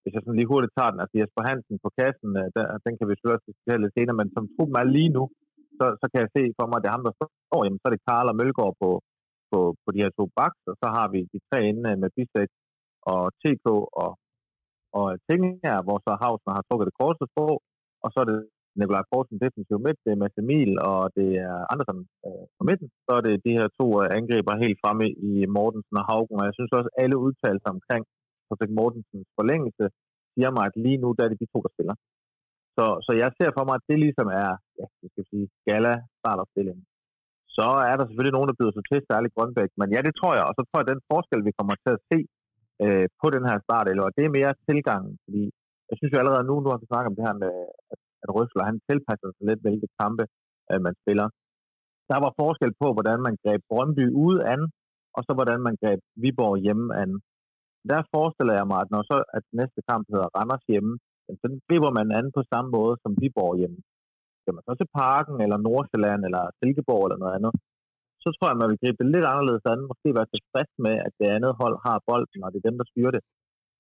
[0.02, 2.94] hvis jeg sådan lige hurtigt tager den, altså Jesper Hansen på kassen, øh, der, den
[2.96, 5.24] kan vi selvfølgelig også diskutere lidt senere, men som truppen er lige nu,
[5.80, 7.86] så, så kan jeg se for mig, at det er ham, der står, jamen så
[7.88, 8.90] er det Karl og Mølgaard på,
[9.52, 12.10] på, på de her to baks, og så har vi de tre inde øh, med
[12.16, 12.50] Bisek
[13.14, 13.68] og TK
[14.04, 14.12] og,
[15.00, 15.06] og
[15.66, 17.48] her, hvor så Havsen har trukket det korteste på,
[18.04, 18.40] og så er det
[18.80, 22.88] Nikolaj Poulsen defensiv midt, det er Mads Emil, og det er Andersen øh, på midten.
[23.06, 26.46] Så er det de her to øh, angriber helt fremme i Mortensen og Haugen, og
[26.48, 28.04] jeg synes også, at alle udtalelser omkring
[28.48, 29.86] Patrick Mortensens forlængelse
[30.34, 31.96] siger mig, at lige nu der er det de to, der spiller.
[32.78, 35.94] Så, så jeg ser for mig, at det ligesom er, ja, det skal sige, gala
[36.20, 36.86] startopstillingen.
[37.58, 39.72] Så er der selvfølgelig nogen, der byder sig til, særligt Grønbæk.
[39.80, 40.46] Men ja, det tror jeg.
[40.50, 42.20] Og så tror jeg, at den forskel, vi kommer til at se
[42.84, 45.14] øh, på den her start, eller det er mere tilgangen.
[45.26, 45.44] Fordi
[45.90, 47.52] jeg synes jo allerede nu, nu har vi snakket om det her med,
[47.94, 50.24] at, at Røsler, han tilpasser sig lidt, hvilke kampe
[50.72, 51.28] øh, man spiller.
[52.12, 54.62] Der var forskel på, hvordan man greb Brøndby ude an,
[55.16, 57.12] og så hvordan man greb Viborg hjemme an
[57.92, 60.94] der forestiller jeg mig, at når så at næste kamp hedder Randers hjemme,
[61.42, 63.80] så griber man an på samme måde som Viborg hjemme.
[64.42, 67.54] Skal man så til Parken, eller Nordsjælland, eller Silkeborg, eller noget andet,
[68.24, 69.90] så tror jeg, man vil gribe det lidt anderledes an.
[69.92, 72.88] Måske være tilfreds med, at det andet hold har bolden, og det er dem, der
[72.92, 73.24] styrer det.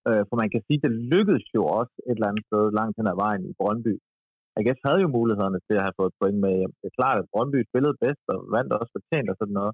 [0.07, 3.11] Øh, for man kan sige, det lykkedes jo også et eller andet sted langt hen
[3.13, 3.93] ad vejen i Brøndby.
[4.57, 6.73] AGF havde jo mulighederne til at have fået point med hjem.
[6.79, 9.73] Det er klart, at Brøndby spillede bedst og vandt også fortjent og sådan noget.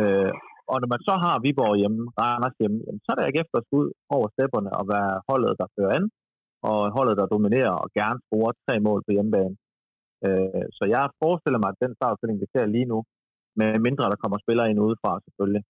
[0.00, 0.32] Øh,
[0.70, 3.60] og når man så har Viborg hjemme, Randers hjemme, jamen, så er det AGF, der
[3.62, 6.04] skal ud over stepperne og være holdet, der fører an,
[6.68, 9.54] og holdet, der dominerer og gerne scorer tre mål på hjemmebane.
[10.26, 12.98] Øh, så jeg forestiller mig, at den startstilling, vi ser lige nu,
[13.60, 15.62] med mindre der kommer spillere ind udefra selvfølgelig.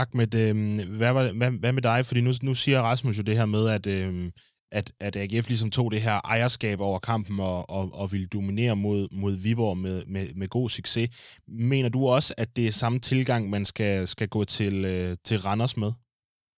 [0.00, 0.54] Ahmed, øh,
[0.98, 2.06] hvad, hvad, hvad med dig?
[2.08, 4.30] Fordi nu, nu siger Rasmus jo det her med, at, øh,
[4.78, 8.76] at, at AGF ligesom tog det her ejerskab over kampen og, og, og ville dominere
[8.76, 11.08] mod, mod Viborg med, med, med god succes.
[11.48, 15.38] Mener du også, at det er samme tilgang, man skal, skal gå til, øh, til
[15.38, 15.92] Randers med?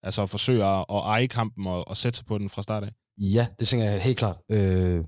[0.03, 2.85] Altså at forsøge at, at eje kampen og, og sætte sig på den fra start
[2.85, 2.93] af?
[3.19, 4.37] Ja, det tænker jeg helt klart.
[4.51, 5.05] Øh,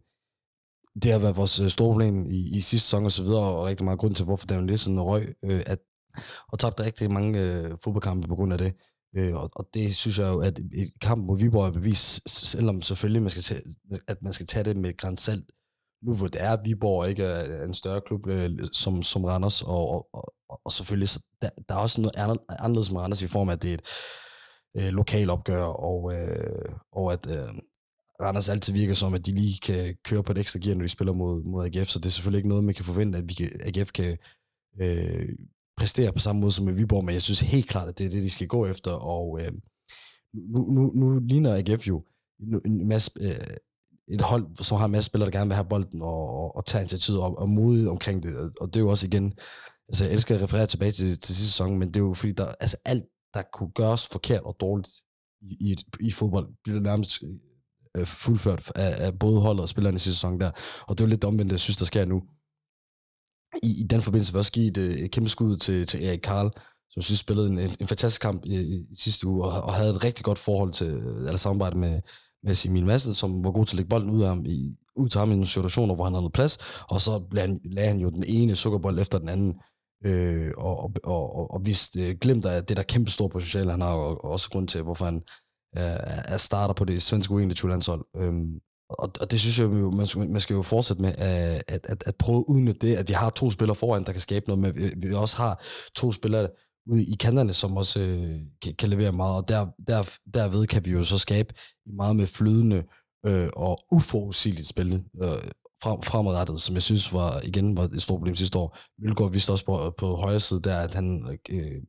[1.02, 3.64] det har været vores øh, store problem i, i sidste sæson og så videre, og
[3.64, 5.78] rigtig meget grund til, hvorfor Daniel Nielsen røg, øh, at,
[6.52, 8.74] og tabte rigtig mange øh, fodboldkampe på grund af det.
[9.16, 12.82] Øh, og, og det synes jeg jo, at et kamp mod Viborg er bevis, selvom
[12.82, 13.60] selvfølgelig man skal tage,
[14.08, 15.44] at man skal tage det med grænsalt,
[16.02, 19.88] nu hvor det er Viborg ikke er en større klub øh, som, som Randers, og,
[19.90, 20.08] og,
[20.48, 23.48] og, og selvfølgelig, så der, der er også noget andet, anderledes med Randers i form
[23.48, 23.82] af, at det er et
[24.78, 27.48] øh, lokal opgør, og, øh, og at øh,
[28.20, 30.88] Randers altid virker som, at de lige kan køre på et ekstra gear, når de
[30.88, 33.34] spiller mod, mod AGF, så det er selvfølgelig ikke noget, man kan forvente, at vi
[33.34, 34.18] kan, AGF kan
[34.80, 35.28] øh,
[35.76, 38.10] præstere på samme måde som i Viborg, men jeg synes helt klart, at det er
[38.10, 39.52] det, de skal gå efter, og øh,
[40.34, 42.04] nu, nu, nu ligner AGF jo
[42.64, 43.56] en masse, øh,
[44.08, 46.66] et hold, som har en masse spillere, der gerne vil have bolden og, og, og
[46.66, 49.34] tage initiativ og, og modige omkring det, og det er jo også igen,
[49.88, 52.32] altså jeg elsker at referere tilbage til, til sidste sæson, men det er jo fordi,
[52.32, 53.04] der, altså alt,
[53.34, 54.90] der kunne gøres forkert og dårligt
[55.40, 57.22] i, i, i fodbold, bliver nærmest
[57.96, 60.50] øh, fuldført af, af både holdet og spillerne i sidste sæson der,
[60.86, 62.22] og det er jo lidt omvendt, jeg synes, der sker nu.
[63.62, 66.06] I, i den forbindelse vil jeg også give et, øh, et kæmpe skud til, til
[66.06, 66.50] Erik Karl,
[66.90, 69.74] som jeg synes spillede en, en, en fantastisk kamp i, i sidste uge, og, og
[69.74, 72.00] havde et rigtig godt forhold til, øh, eller samarbejde med,
[72.42, 75.08] med Emil Madsen, som var god til at lægge bolden ud af ham i, ud
[75.08, 76.58] til ham i nogle situationer, hvor han havde noget plads,
[76.90, 79.54] og så han, lagde han jo den ene sukkerbold efter den anden,
[80.04, 83.80] øh, og, og, og, og vist øh, glemt af det der kæmpe store potentiale, han
[83.80, 85.22] har, og, og også grund til, hvorfor han
[85.76, 85.82] Øh,
[86.24, 88.04] er starter på det svenske U21-landshold.
[88.16, 91.86] Øhm, og, og det synes jeg, man skal, man skal jo fortsætte med, øh, at,
[91.86, 94.44] at, at prøve at udnytte det, at vi har to spillere foran, der kan skabe
[94.48, 96.48] noget, men vi, vi også har to spillere
[96.86, 100.84] ude i kanterne, som også øh, kan, kan levere meget, og der, der, derved kan
[100.84, 101.54] vi jo så skabe
[101.86, 102.84] meget med flydende
[103.26, 105.50] øh, og uforudsigeligt spil øh,
[105.82, 108.78] frem, fremadrettet, som jeg synes var igen var et stort problem sidste år.
[109.02, 111.82] Mølgaard viste også på, på højre side der, at han øh,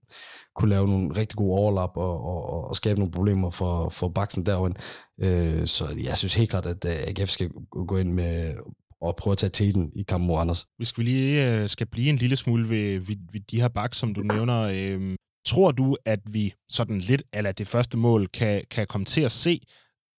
[0.55, 4.45] kunne lave nogle rigtig gode overlap og, og, og skabe nogle problemer for, for baksen
[4.45, 4.79] derinde.
[5.21, 7.49] Øh, så jeg synes helt klart, at øh, AGF skal
[7.87, 8.55] gå ind med
[9.01, 10.65] og prøve at tage teten i kampen mod Anders.
[10.77, 13.93] Hvis vi lige øh, skal blive en lille smule ved, ved, ved de her bak,
[13.93, 18.63] som du nævner, øh, tror du, at vi sådan lidt, eller det første mål, kan,
[18.71, 19.61] kan komme til at se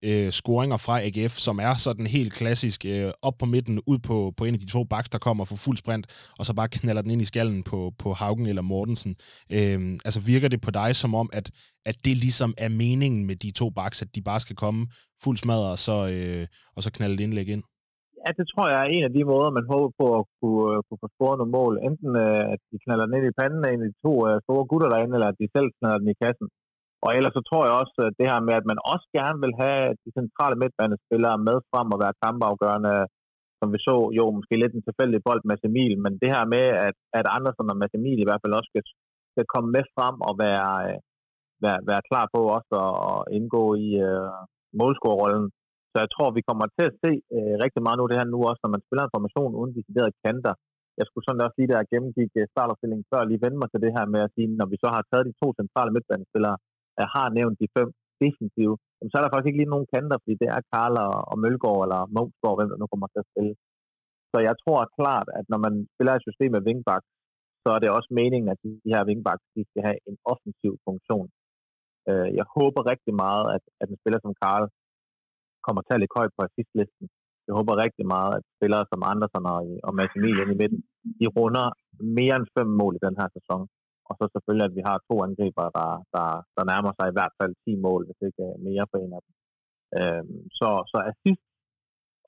[0.05, 4.33] øh, scoringer fra AGF, som er sådan helt klassisk øh, op på midten, ud på,
[4.37, 6.07] på en af de to baks, der kommer for fuld sprint,
[6.39, 9.17] og så bare knaller den ind i skallen på, på Haugen eller Mortensen.
[9.53, 11.51] Øh, altså virker det på dig som om, at,
[11.87, 14.87] at det ligesom er meningen med de to baks, at de bare skal komme
[15.23, 17.63] fuld smadret, og så, øh, og så knalde et indlæg ind?
[18.25, 20.83] Ja, det tror jeg er en af de måder, man håber på at kunne, uh,
[20.87, 21.75] kunne få scoret nogle mål.
[21.89, 24.37] Enten uh, at de knaller den ind i panden af en af de to uh,
[24.47, 26.47] store gutter derinde, eller at de selv knaller den i kassen.
[27.05, 29.55] Og ellers så tror jeg også, at det her med, at man også gerne vil
[29.63, 32.95] have de centrale midtbanespillere med frem og være kampafgørende,
[33.59, 36.65] som vi så, jo, måske lidt en tilfældig bold med Emil, men det her med,
[36.89, 38.85] at, at Andersen og Mads Emil i hvert fald også skal,
[39.35, 40.71] skal komme med frem og være,
[41.65, 42.75] være, være klar på også
[43.11, 44.39] at, indgå i uh,
[44.81, 45.47] målscorerrollen,
[45.91, 48.39] så jeg tror, vi kommer til at se øh, rigtig meget nu det her nu
[48.51, 50.55] også, når man spiller en formation uden deciderede kanter.
[50.99, 53.93] Jeg skulle sådan også lige der gennemgik øh, startopstillingen før, lige vende mig til det
[53.97, 56.57] her med at sige, når vi så har taget de to centrale midtbanespillere,
[57.00, 57.88] jeg har nævnt de fem
[58.24, 58.74] defensive,
[59.11, 60.96] så er der faktisk ikke lige nogen kanter, fordi det er Karl
[61.31, 63.55] og Mølgaard eller Munchsgaard, hvem der nu kommer til at spille.
[64.31, 67.05] Så jeg tror klart, at når man spiller et system med wingback,
[67.62, 71.26] så er det også meningen, at de her wingbacks de skal have en offensiv funktion.
[72.11, 74.64] Øh, jeg håber rigtig meget, at, at en spiller som Karl
[75.66, 77.07] kommer til at ligge højt på assistlisten.
[77.46, 80.81] Jeg håber rigtig meget, at spillere som Andersen og, og Mads Emil i midten,
[81.20, 81.66] de runder
[82.18, 83.62] mere end fem mål i den her sæson.
[84.11, 87.35] Og så selvfølgelig, at vi har to angriber, der, der, der nærmer sig i hvert
[87.38, 89.33] fald 10 mål, hvis ikke øh, mere for en af dem.
[89.99, 91.44] Øhm, så, så assist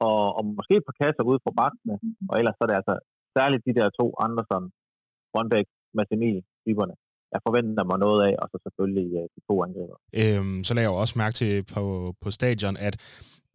[0.09, 1.97] og, og måske et par kasser ude på bakkene,
[2.31, 2.95] og ellers så er det altså
[3.37, 4.63] særligt de der to Andersen,
[5.35, 5.67] Rundbæk,
[5.97, 6.95] Massimil, Emil, typerne,
[7.33, 9.97] jeg forventer mig noget af, og så selvfølgelig øh, de to angriber.
[10.21, 11.83] Øhm, så lagde jeg også mærke til på,
[12.23, 12.95] på stadion, at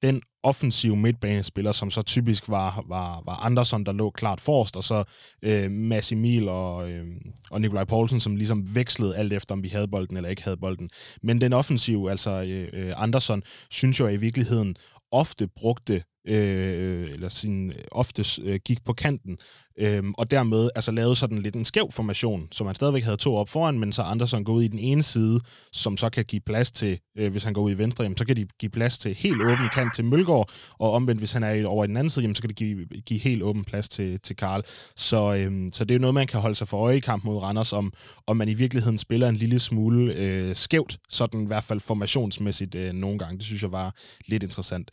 [0.01, 4.83] den offensive midtbanespiller, som så typisk var, var, var Andersson, der lå klart forrest, og
[4.83, 5.03] så
[5.41, 7.05] øh, Mads Emil og, øh,
[7.51, 10.57] og Nikolaj Poulsen, som ligesom vekslede alt efter, om vi havde bolden eller ikke havde
[10.57, 10.89] bolden.
[11.23, 14.75] Men den offensive, altså øh, øh Andersson, synes jeg i virkeligheden
[15.11, 19.37] ofte brugte øh, eller sin, øh, ofte øh, gik på kanten,
[19.79, 23.35] øhm, og dermed altså lavet sådan lidt en skæv formation, så man stadigvæk havde to
[23.35, 26.41] op foran, men så Andersen går ud i den ene side, som så kan give
[26.45, 28.97] plads til, øh, hvis han går ud i venstre, jamen, så kan de give plads
[28.97, 32.09] til helt åben kant til Mølgaard, og omvendt, hvis han er over i den anden
[32.09, 34.61] side, jamen, så kan det give, give helt åben plads til, til Karl.
[34.95, 37.23] Så, øhm, så det er jo noget, man kan holde sig for øje i kamp
[37.23, 37.93] mod Randers, om,
[38.27, 42.75] om man i virkeligheden spiller en lille smule øh, skævt, sådan i hvert fald formationsmæssigt
[42.75, 43.37] øh, nogle gange.
[43.37, 43.95] Det synes jeg var
[44.27, 44.91] lidt interessant.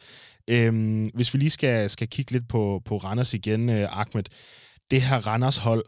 [0.51, 4.25] Øhm, hvis vi lige skal, skal kigge lidt på, på Randers igen, øh, Ahmed.
[4.91, 5.85] Det her Randers hold,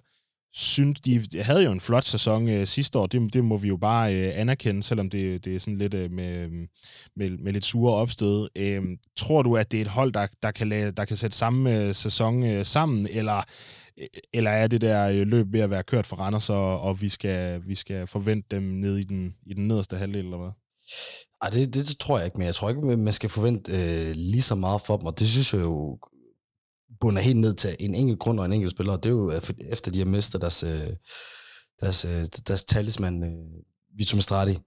[0.57, 3.07] synes, de havde jo en flot sæson øh, sidste år.
[3.07, 6.11] Det, det må vi jo bare øh, anerkende, selvom det, det er sådan lidt øh,
[6.11, 6.49] med,
[7.17, 8.49] med, med lidt sure opstød.
[8.57, 8.83] Øh,
[9.17, 11.79] tror du, at det er et hold, der, der, kan, lade, der kan sætte samme
[11.79, 13.37] øh, sæson øh, sammen, eller,
[14.01, 17.01] øh, eller er det der øh, løb ved at være kørt for Randers, og, og
[17.01, 20.51] vi, skal, vi skal forvente dem ned i den, i den nederste halvdel, eller hvad?
[21.43, 24.43] Ej, det, det tror jeg ikke, men jeg tror ikke, man skal forvente øh, lige
[24.43, 25.99] så meget for dem, og det synes jeg jo
[27.01, 29.31] bunder helt ned til en enkelt grund og en enkelt spiller, og det er jo
[29.31, 30.97] øh, efter de har mistet deres, øh,
[31.81, 33.43] deres, øh, deres talisman,
[33.97, 34.59] Vito Mestrati,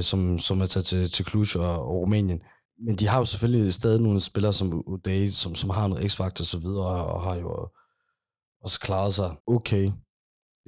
[0.00, 2.42] som, som er taget til, til Cluj og, og Rumænien.
[2.86, 6.42] Men de har jo selvfølgelig stadig nogle spillere som Uday, som, som har noget x-faktor
[6.42, 7.68] og så videre, og, og har jo
[8.64, 9.90] også klaret sig okay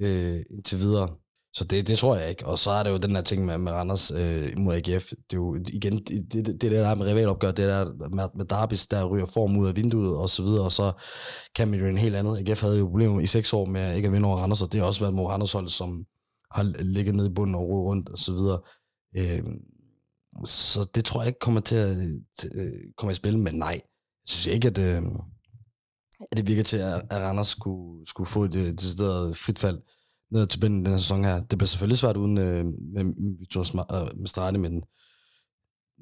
[0.01, 1.09] øh, indtil videre.
[1.55, 2.45] Så det, det tror jeg ikke.
[2.45, 5.09] Og så er det jo den der ting med, med Randers øh, mod AGF.
[5.09, 7.85] Det er jo igen, det, det, det der med rivalopgør, det der
[8.15, 10.91] med, med Darbis, der ryger form ud af vinduet og så videre, og så
[11.55, 12.49] kan man jo en helt andet.
[12.49, 14.79] AGF havde jo problemer i seks år med ikke at vinde over Randers, og det
[14.79, 16.05] har også været mod Randers hold, som
[16.51, 18.59] har ligget nede i bunden og rodet rundt og så videre.
[19.17, 19.43] Øh,
[20.45, 21.97] så det tror jeg ikke kommer til at
[22.39, 23.81] til, øh, komme i spil, men nej,
[24.23, 25.01] jeg synes ikke, at, øh,
[26.31, 29.79] at det virker til, at, at Randers skulle, skulle få et, decideret frit fald
[30.33, 31.39] ned til den, den her sæson her.
[31.39, 33.03] Det bliver selvfølgelig svært uden øh, med
[33.39, 34.83] Victor Mestrani, øh, men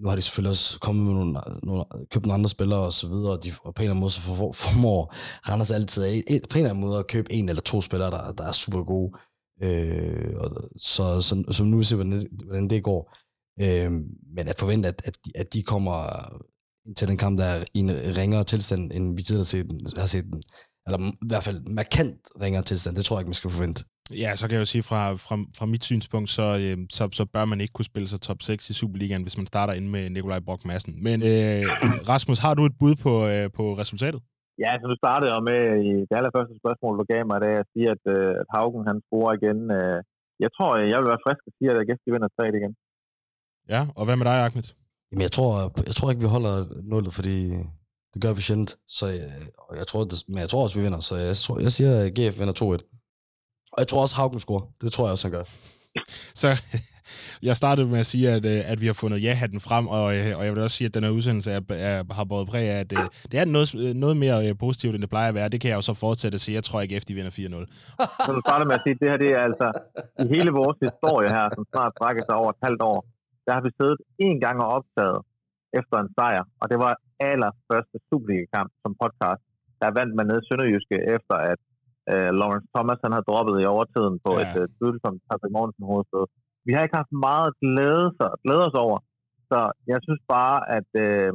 [0.02, 3.08] nu har de selvfølgelig også kommet med nogle, nogle købt nogle andre spillere og så
[3.08, 5.14] videre, og de og på en eller anden måde så for, formår
[5.50, 8.32] Randers altid af, på en eller anden måde at købe en eller to spillere, der,
[8.32, 9.12] der er super gode.
[9.64, 13.18] Øh, og så, så, så nu vil vi se, hvordan, hvordan det går.
[13.62, 13.92] Øh,
[14.36, 15.96] men at forvente, at, at, de, at de kommer
[16.98, 20.06] til den kamp, der er i en ringere tilstand, end vi tidligere har set, har
[20.06, 20.44] set den.
[20.88, 22.96] Eller i hvert fald markant ringere tilstand.
[22.96, 23.84] Det tror jeg ikke, man skal forvente.
[24.24, 27.24] Ja, så kan jeg jo sige, fra, fra, fra mit synspunkt, så, øh, så, så
[27.34, 30.03] bør man ikke kunne spille sig top 6 i Superligaen, hvis man starter ind med
[30.09, 30.93] Nikolaj Brock Madsen.
[31.07, 31.62] Men øh,
[32.12, 34.22] Rasmus, har du et bud på, øh, på resultatet?
[34.64, 37.91] Ja, så du startede med i det allerførste spørgsmål, du gav mig, da jeg siger,
[37.97, 39.59] at, øh, at Haugen han scorer igen.
[39.78, 39.97] Øh,
[40.43, 42.74] jeg tror, jeg vil være frisk at sige, at AGF vinder 3 igen.
[43.74, 44.68] Ja, og hvad med dig, Ahmed?
[45.09, 45.51] Jamen, jeg tror,
[45.89, 46.55] jeg tror ikke, vi holder
[46.91, 47.38] nullet, fordi
[48.14, 48.72] det gør vi sjældent.
[48.97, 49.30] Så jeg,
[49.82, 51.01] jeg tror, det, men jeg tror også, vi vinder.
[51.09, 53.01] Så jeg, tror, jeg siger, at GF vinder 2-1.
[53.74, 54.66] Og jeg tror også, Haugen scorer.
[54.82, 55.46] Det tror jeg også, han gør.
[56.42, 56.48] Så
[57.48, 60.38] jeg startede med at sige, at, øh, at vi har fundet ja-hatten frem, og, øh,
[60.38, 62.80] og jeg vil også sige, at den her udsendelse er, er, har båret præg af,
[62.80, 63.70] at øh, det er noget,
[64.04, 65.50] noget mere positivt, end det plejer at være.
[65.54, 66.56] Det kan jeg jo så fortsætte at sige.
[66.60, 67.36] Jeg tror ikke, at de vinder 4-0.
[68.26, 69.68] Så du starter med at sige, at det her det er altså
[70.24, 73.00] i hele vores historie her, som snart strækker sig over et halvt år,
[73.46, 75.20] der har vi siddet en gang og optaget
[75.80, 76.94] efter en sejr, og det var
[77.30, 79.44] allerførste Superliga-kamp som podcast,
[79.82, 81.60] der vandt man ned i Sønderjyske, efter at
[82.16, 84.41] uh, Lawrence Thomas han har droppet i overtiden på ja.
[84.43, 86.24] et uh, tvivlsomt Patrick Mortensen hovedsted.
[86.68, 88.97] Vi har ikke haft meget at glæde, sig, glæde os over,
[89.49, 89.59] så
[89.91, 91.32] jeg synes bare, at uh,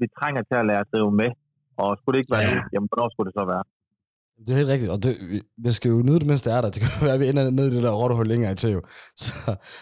[0.00, 1.30] vi trænger til at lære at drive med,
[1.82, 2.54] og skulle det ikke være ja.
[2.54, 3.64] det, jamen hvornår skulle det så være?
[4.44, 6.60] Det er helt rigtigt, og det, vi, vi skal jo nyde det, mens det er
[6.60, 6.70] der.
[6.74, 8.82] Det kan være, at vi ender ned i det der rottehul længere til jo.
[9.22, 9.32] Så,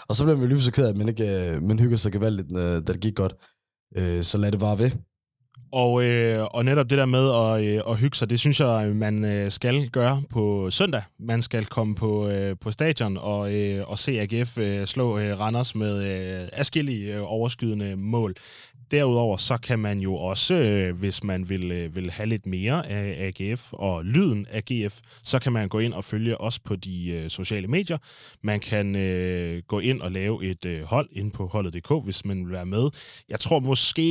[0.08, 1.28] og så bliver man jo lige så ked af, at man ikke
[1.68, 2.48] man hygger sig gevaldigt,
[2.86, 3.34] da det gik godt.
[3.98, 4.90] Øh, så lad det bare ved.
[5.72, 8.92] Og, øh, og netop det der med at, øh, at hygge sig, det synes jeg,
[8.94, 11.02] man øh, skal gøre på søndag.
[11.18, 15.40] Man skal komme på, øh, på stadion og, øh, og se AGF øh, slå øh,
[15.40, 18.34] Randers med øh, afskillige øh, overskydende mål.
[18.92, 22.88] Derudover så kan man jo også, øh, hvis man vil, øh, vil have lidt mere
[22.90, 26.76] af AGF og lyden af GF, så kan man gå ind og følge os på
[26.76, 27.98] de øh, sociale medier.
[28.42, 32.44] Man kan øh, gå ind og lave et øh, hold ind på holdet.dk, hvis man
[32.44, 32.90] vil være med.
[33.28, 34.02] Jeg tror måske,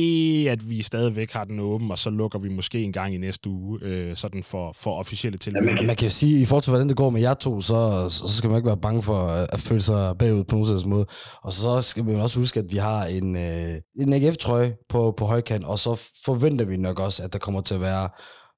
[0.50, 3.48] at vi stadigvæk har den åben, og så lukker vi måske en gang i næste
[3.48, 5.76] uge, øh, sådan for, for officielle tilbud.
[5.80, 8.36] Ja, man kan sige, i forhold til hvordan det går med jer to, så, så
[8.36, 11.06] skal man ikke være bange for at føle sig bagud på nogen måde.
[11.42, 15.24] Og så skal man også huske, at vi har en, øh, en AGF-trøje, på, på
[15.24, 18.08] højkant, og så forventer vi nok også, at der kommer til at være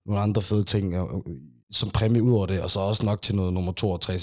[0.06, 1.36] nogle andre fede ting øh, øh,
[1.70, 4.18] som præmie ud over det, og så også nok til noget nummer 2 og 3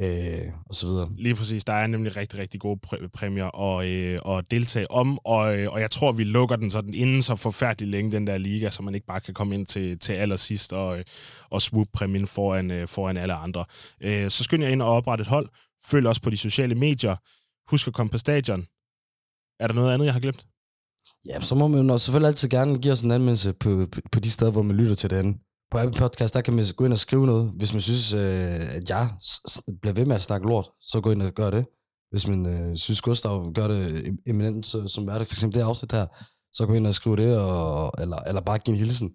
[0.00, 1.10] øh, og så videre.
[1.16, 1.64] Lige præcis.
[1.64, 5.72] Der er nemlig rigtig, rigtig gode præ- præmier at, øh, at deltage om, og, øh,
[5.72, 8.82] og jeg tror, vi lukker den sådan inden så forfærdelig længe, den der liga, så
[8.82, 11.04] man ikke bare kan komme ind til, til allersidst og, øh,
[11.50, 13.64] og swoop præmien foran, øh, foran alle andre.
[14.00, 15.48] Øh, så skynd jer ind og oprette et hold.
[15.84, 17.16] Følg os på de sociale medier.
[17.70, 18.66] Husk at komme på stadion.
[19.60, 20.46] Er der noget andet, jeg har glemt?
[21.28, 24.20] Ja, så må man jo selvfølgelig altid gerne give os en anmeldelse på, på, på
[24.20, 25.36] de steder, hvor man lytter til det andet.
[25.70, 27.52] På Apple Podcast, der kan man gå ind og skrive noget.
[27.56, 29.08] Hvis man synes, øh, at jeg
[29.80, 31.66] bliver ved med at snakke lort, så gå ind og gør det.
[32.10, 35.66] Hvis man øh, synes, Gustav gør det eminent, så, som er det, for eksempel det
[35.66, 36.06] afsnit her,
[36.52, 39.10] så gå ind og skrive det, og, eller, eller bare give en hilsen.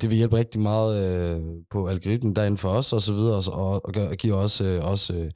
[0.00, 1.40] Det vil hjælpe rigtig meget øh,
[1.70, 4.84] på algoritmen derinde for os, og så videre, og, og, og, og give os øh,
[4.84, 5.30] også øh,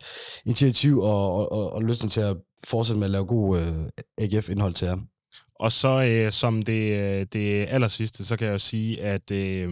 [0.47, 3.89] initiativ og, og, og, og lysten til at fortsætte med at lave god øh,
[4.19, 4.97] AGF-indhold til jer.
[5.61, 9.31] Og så øh, som det, øh, det aller sidste, så kan jeg jo sige, at
[9.31, 9.69] øh,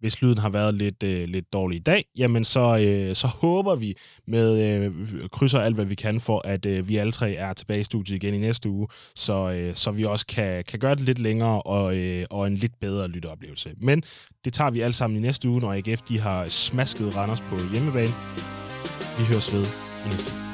[0.00, 3.74] hvis lyden har været lidt, øh, lidt dårlig i dag, jamen så, øh, så håber
[3.74, 3.94] vi
[4.26, 4.92] med øh,
[5.32, 8.16] krydser alt, hvad vi kan for, at øh, vi alle tre er tilbage i studiet
[8.16, 11.62] igen i næste uge, så, øh, så vi også kan, kan gøre det lidt længere
[11.62, 13.70] og, øh, og en lidt bedre lytteoplevelse.
[13.76, 14.02] Men
[14.44, 17.56] det tager vi alle sammen i næste uge, når AGF de har smasket Randers på
[17.72, 18.12] hjemmebane.
[19.18, 20.47] Vi høres ved i næste uge.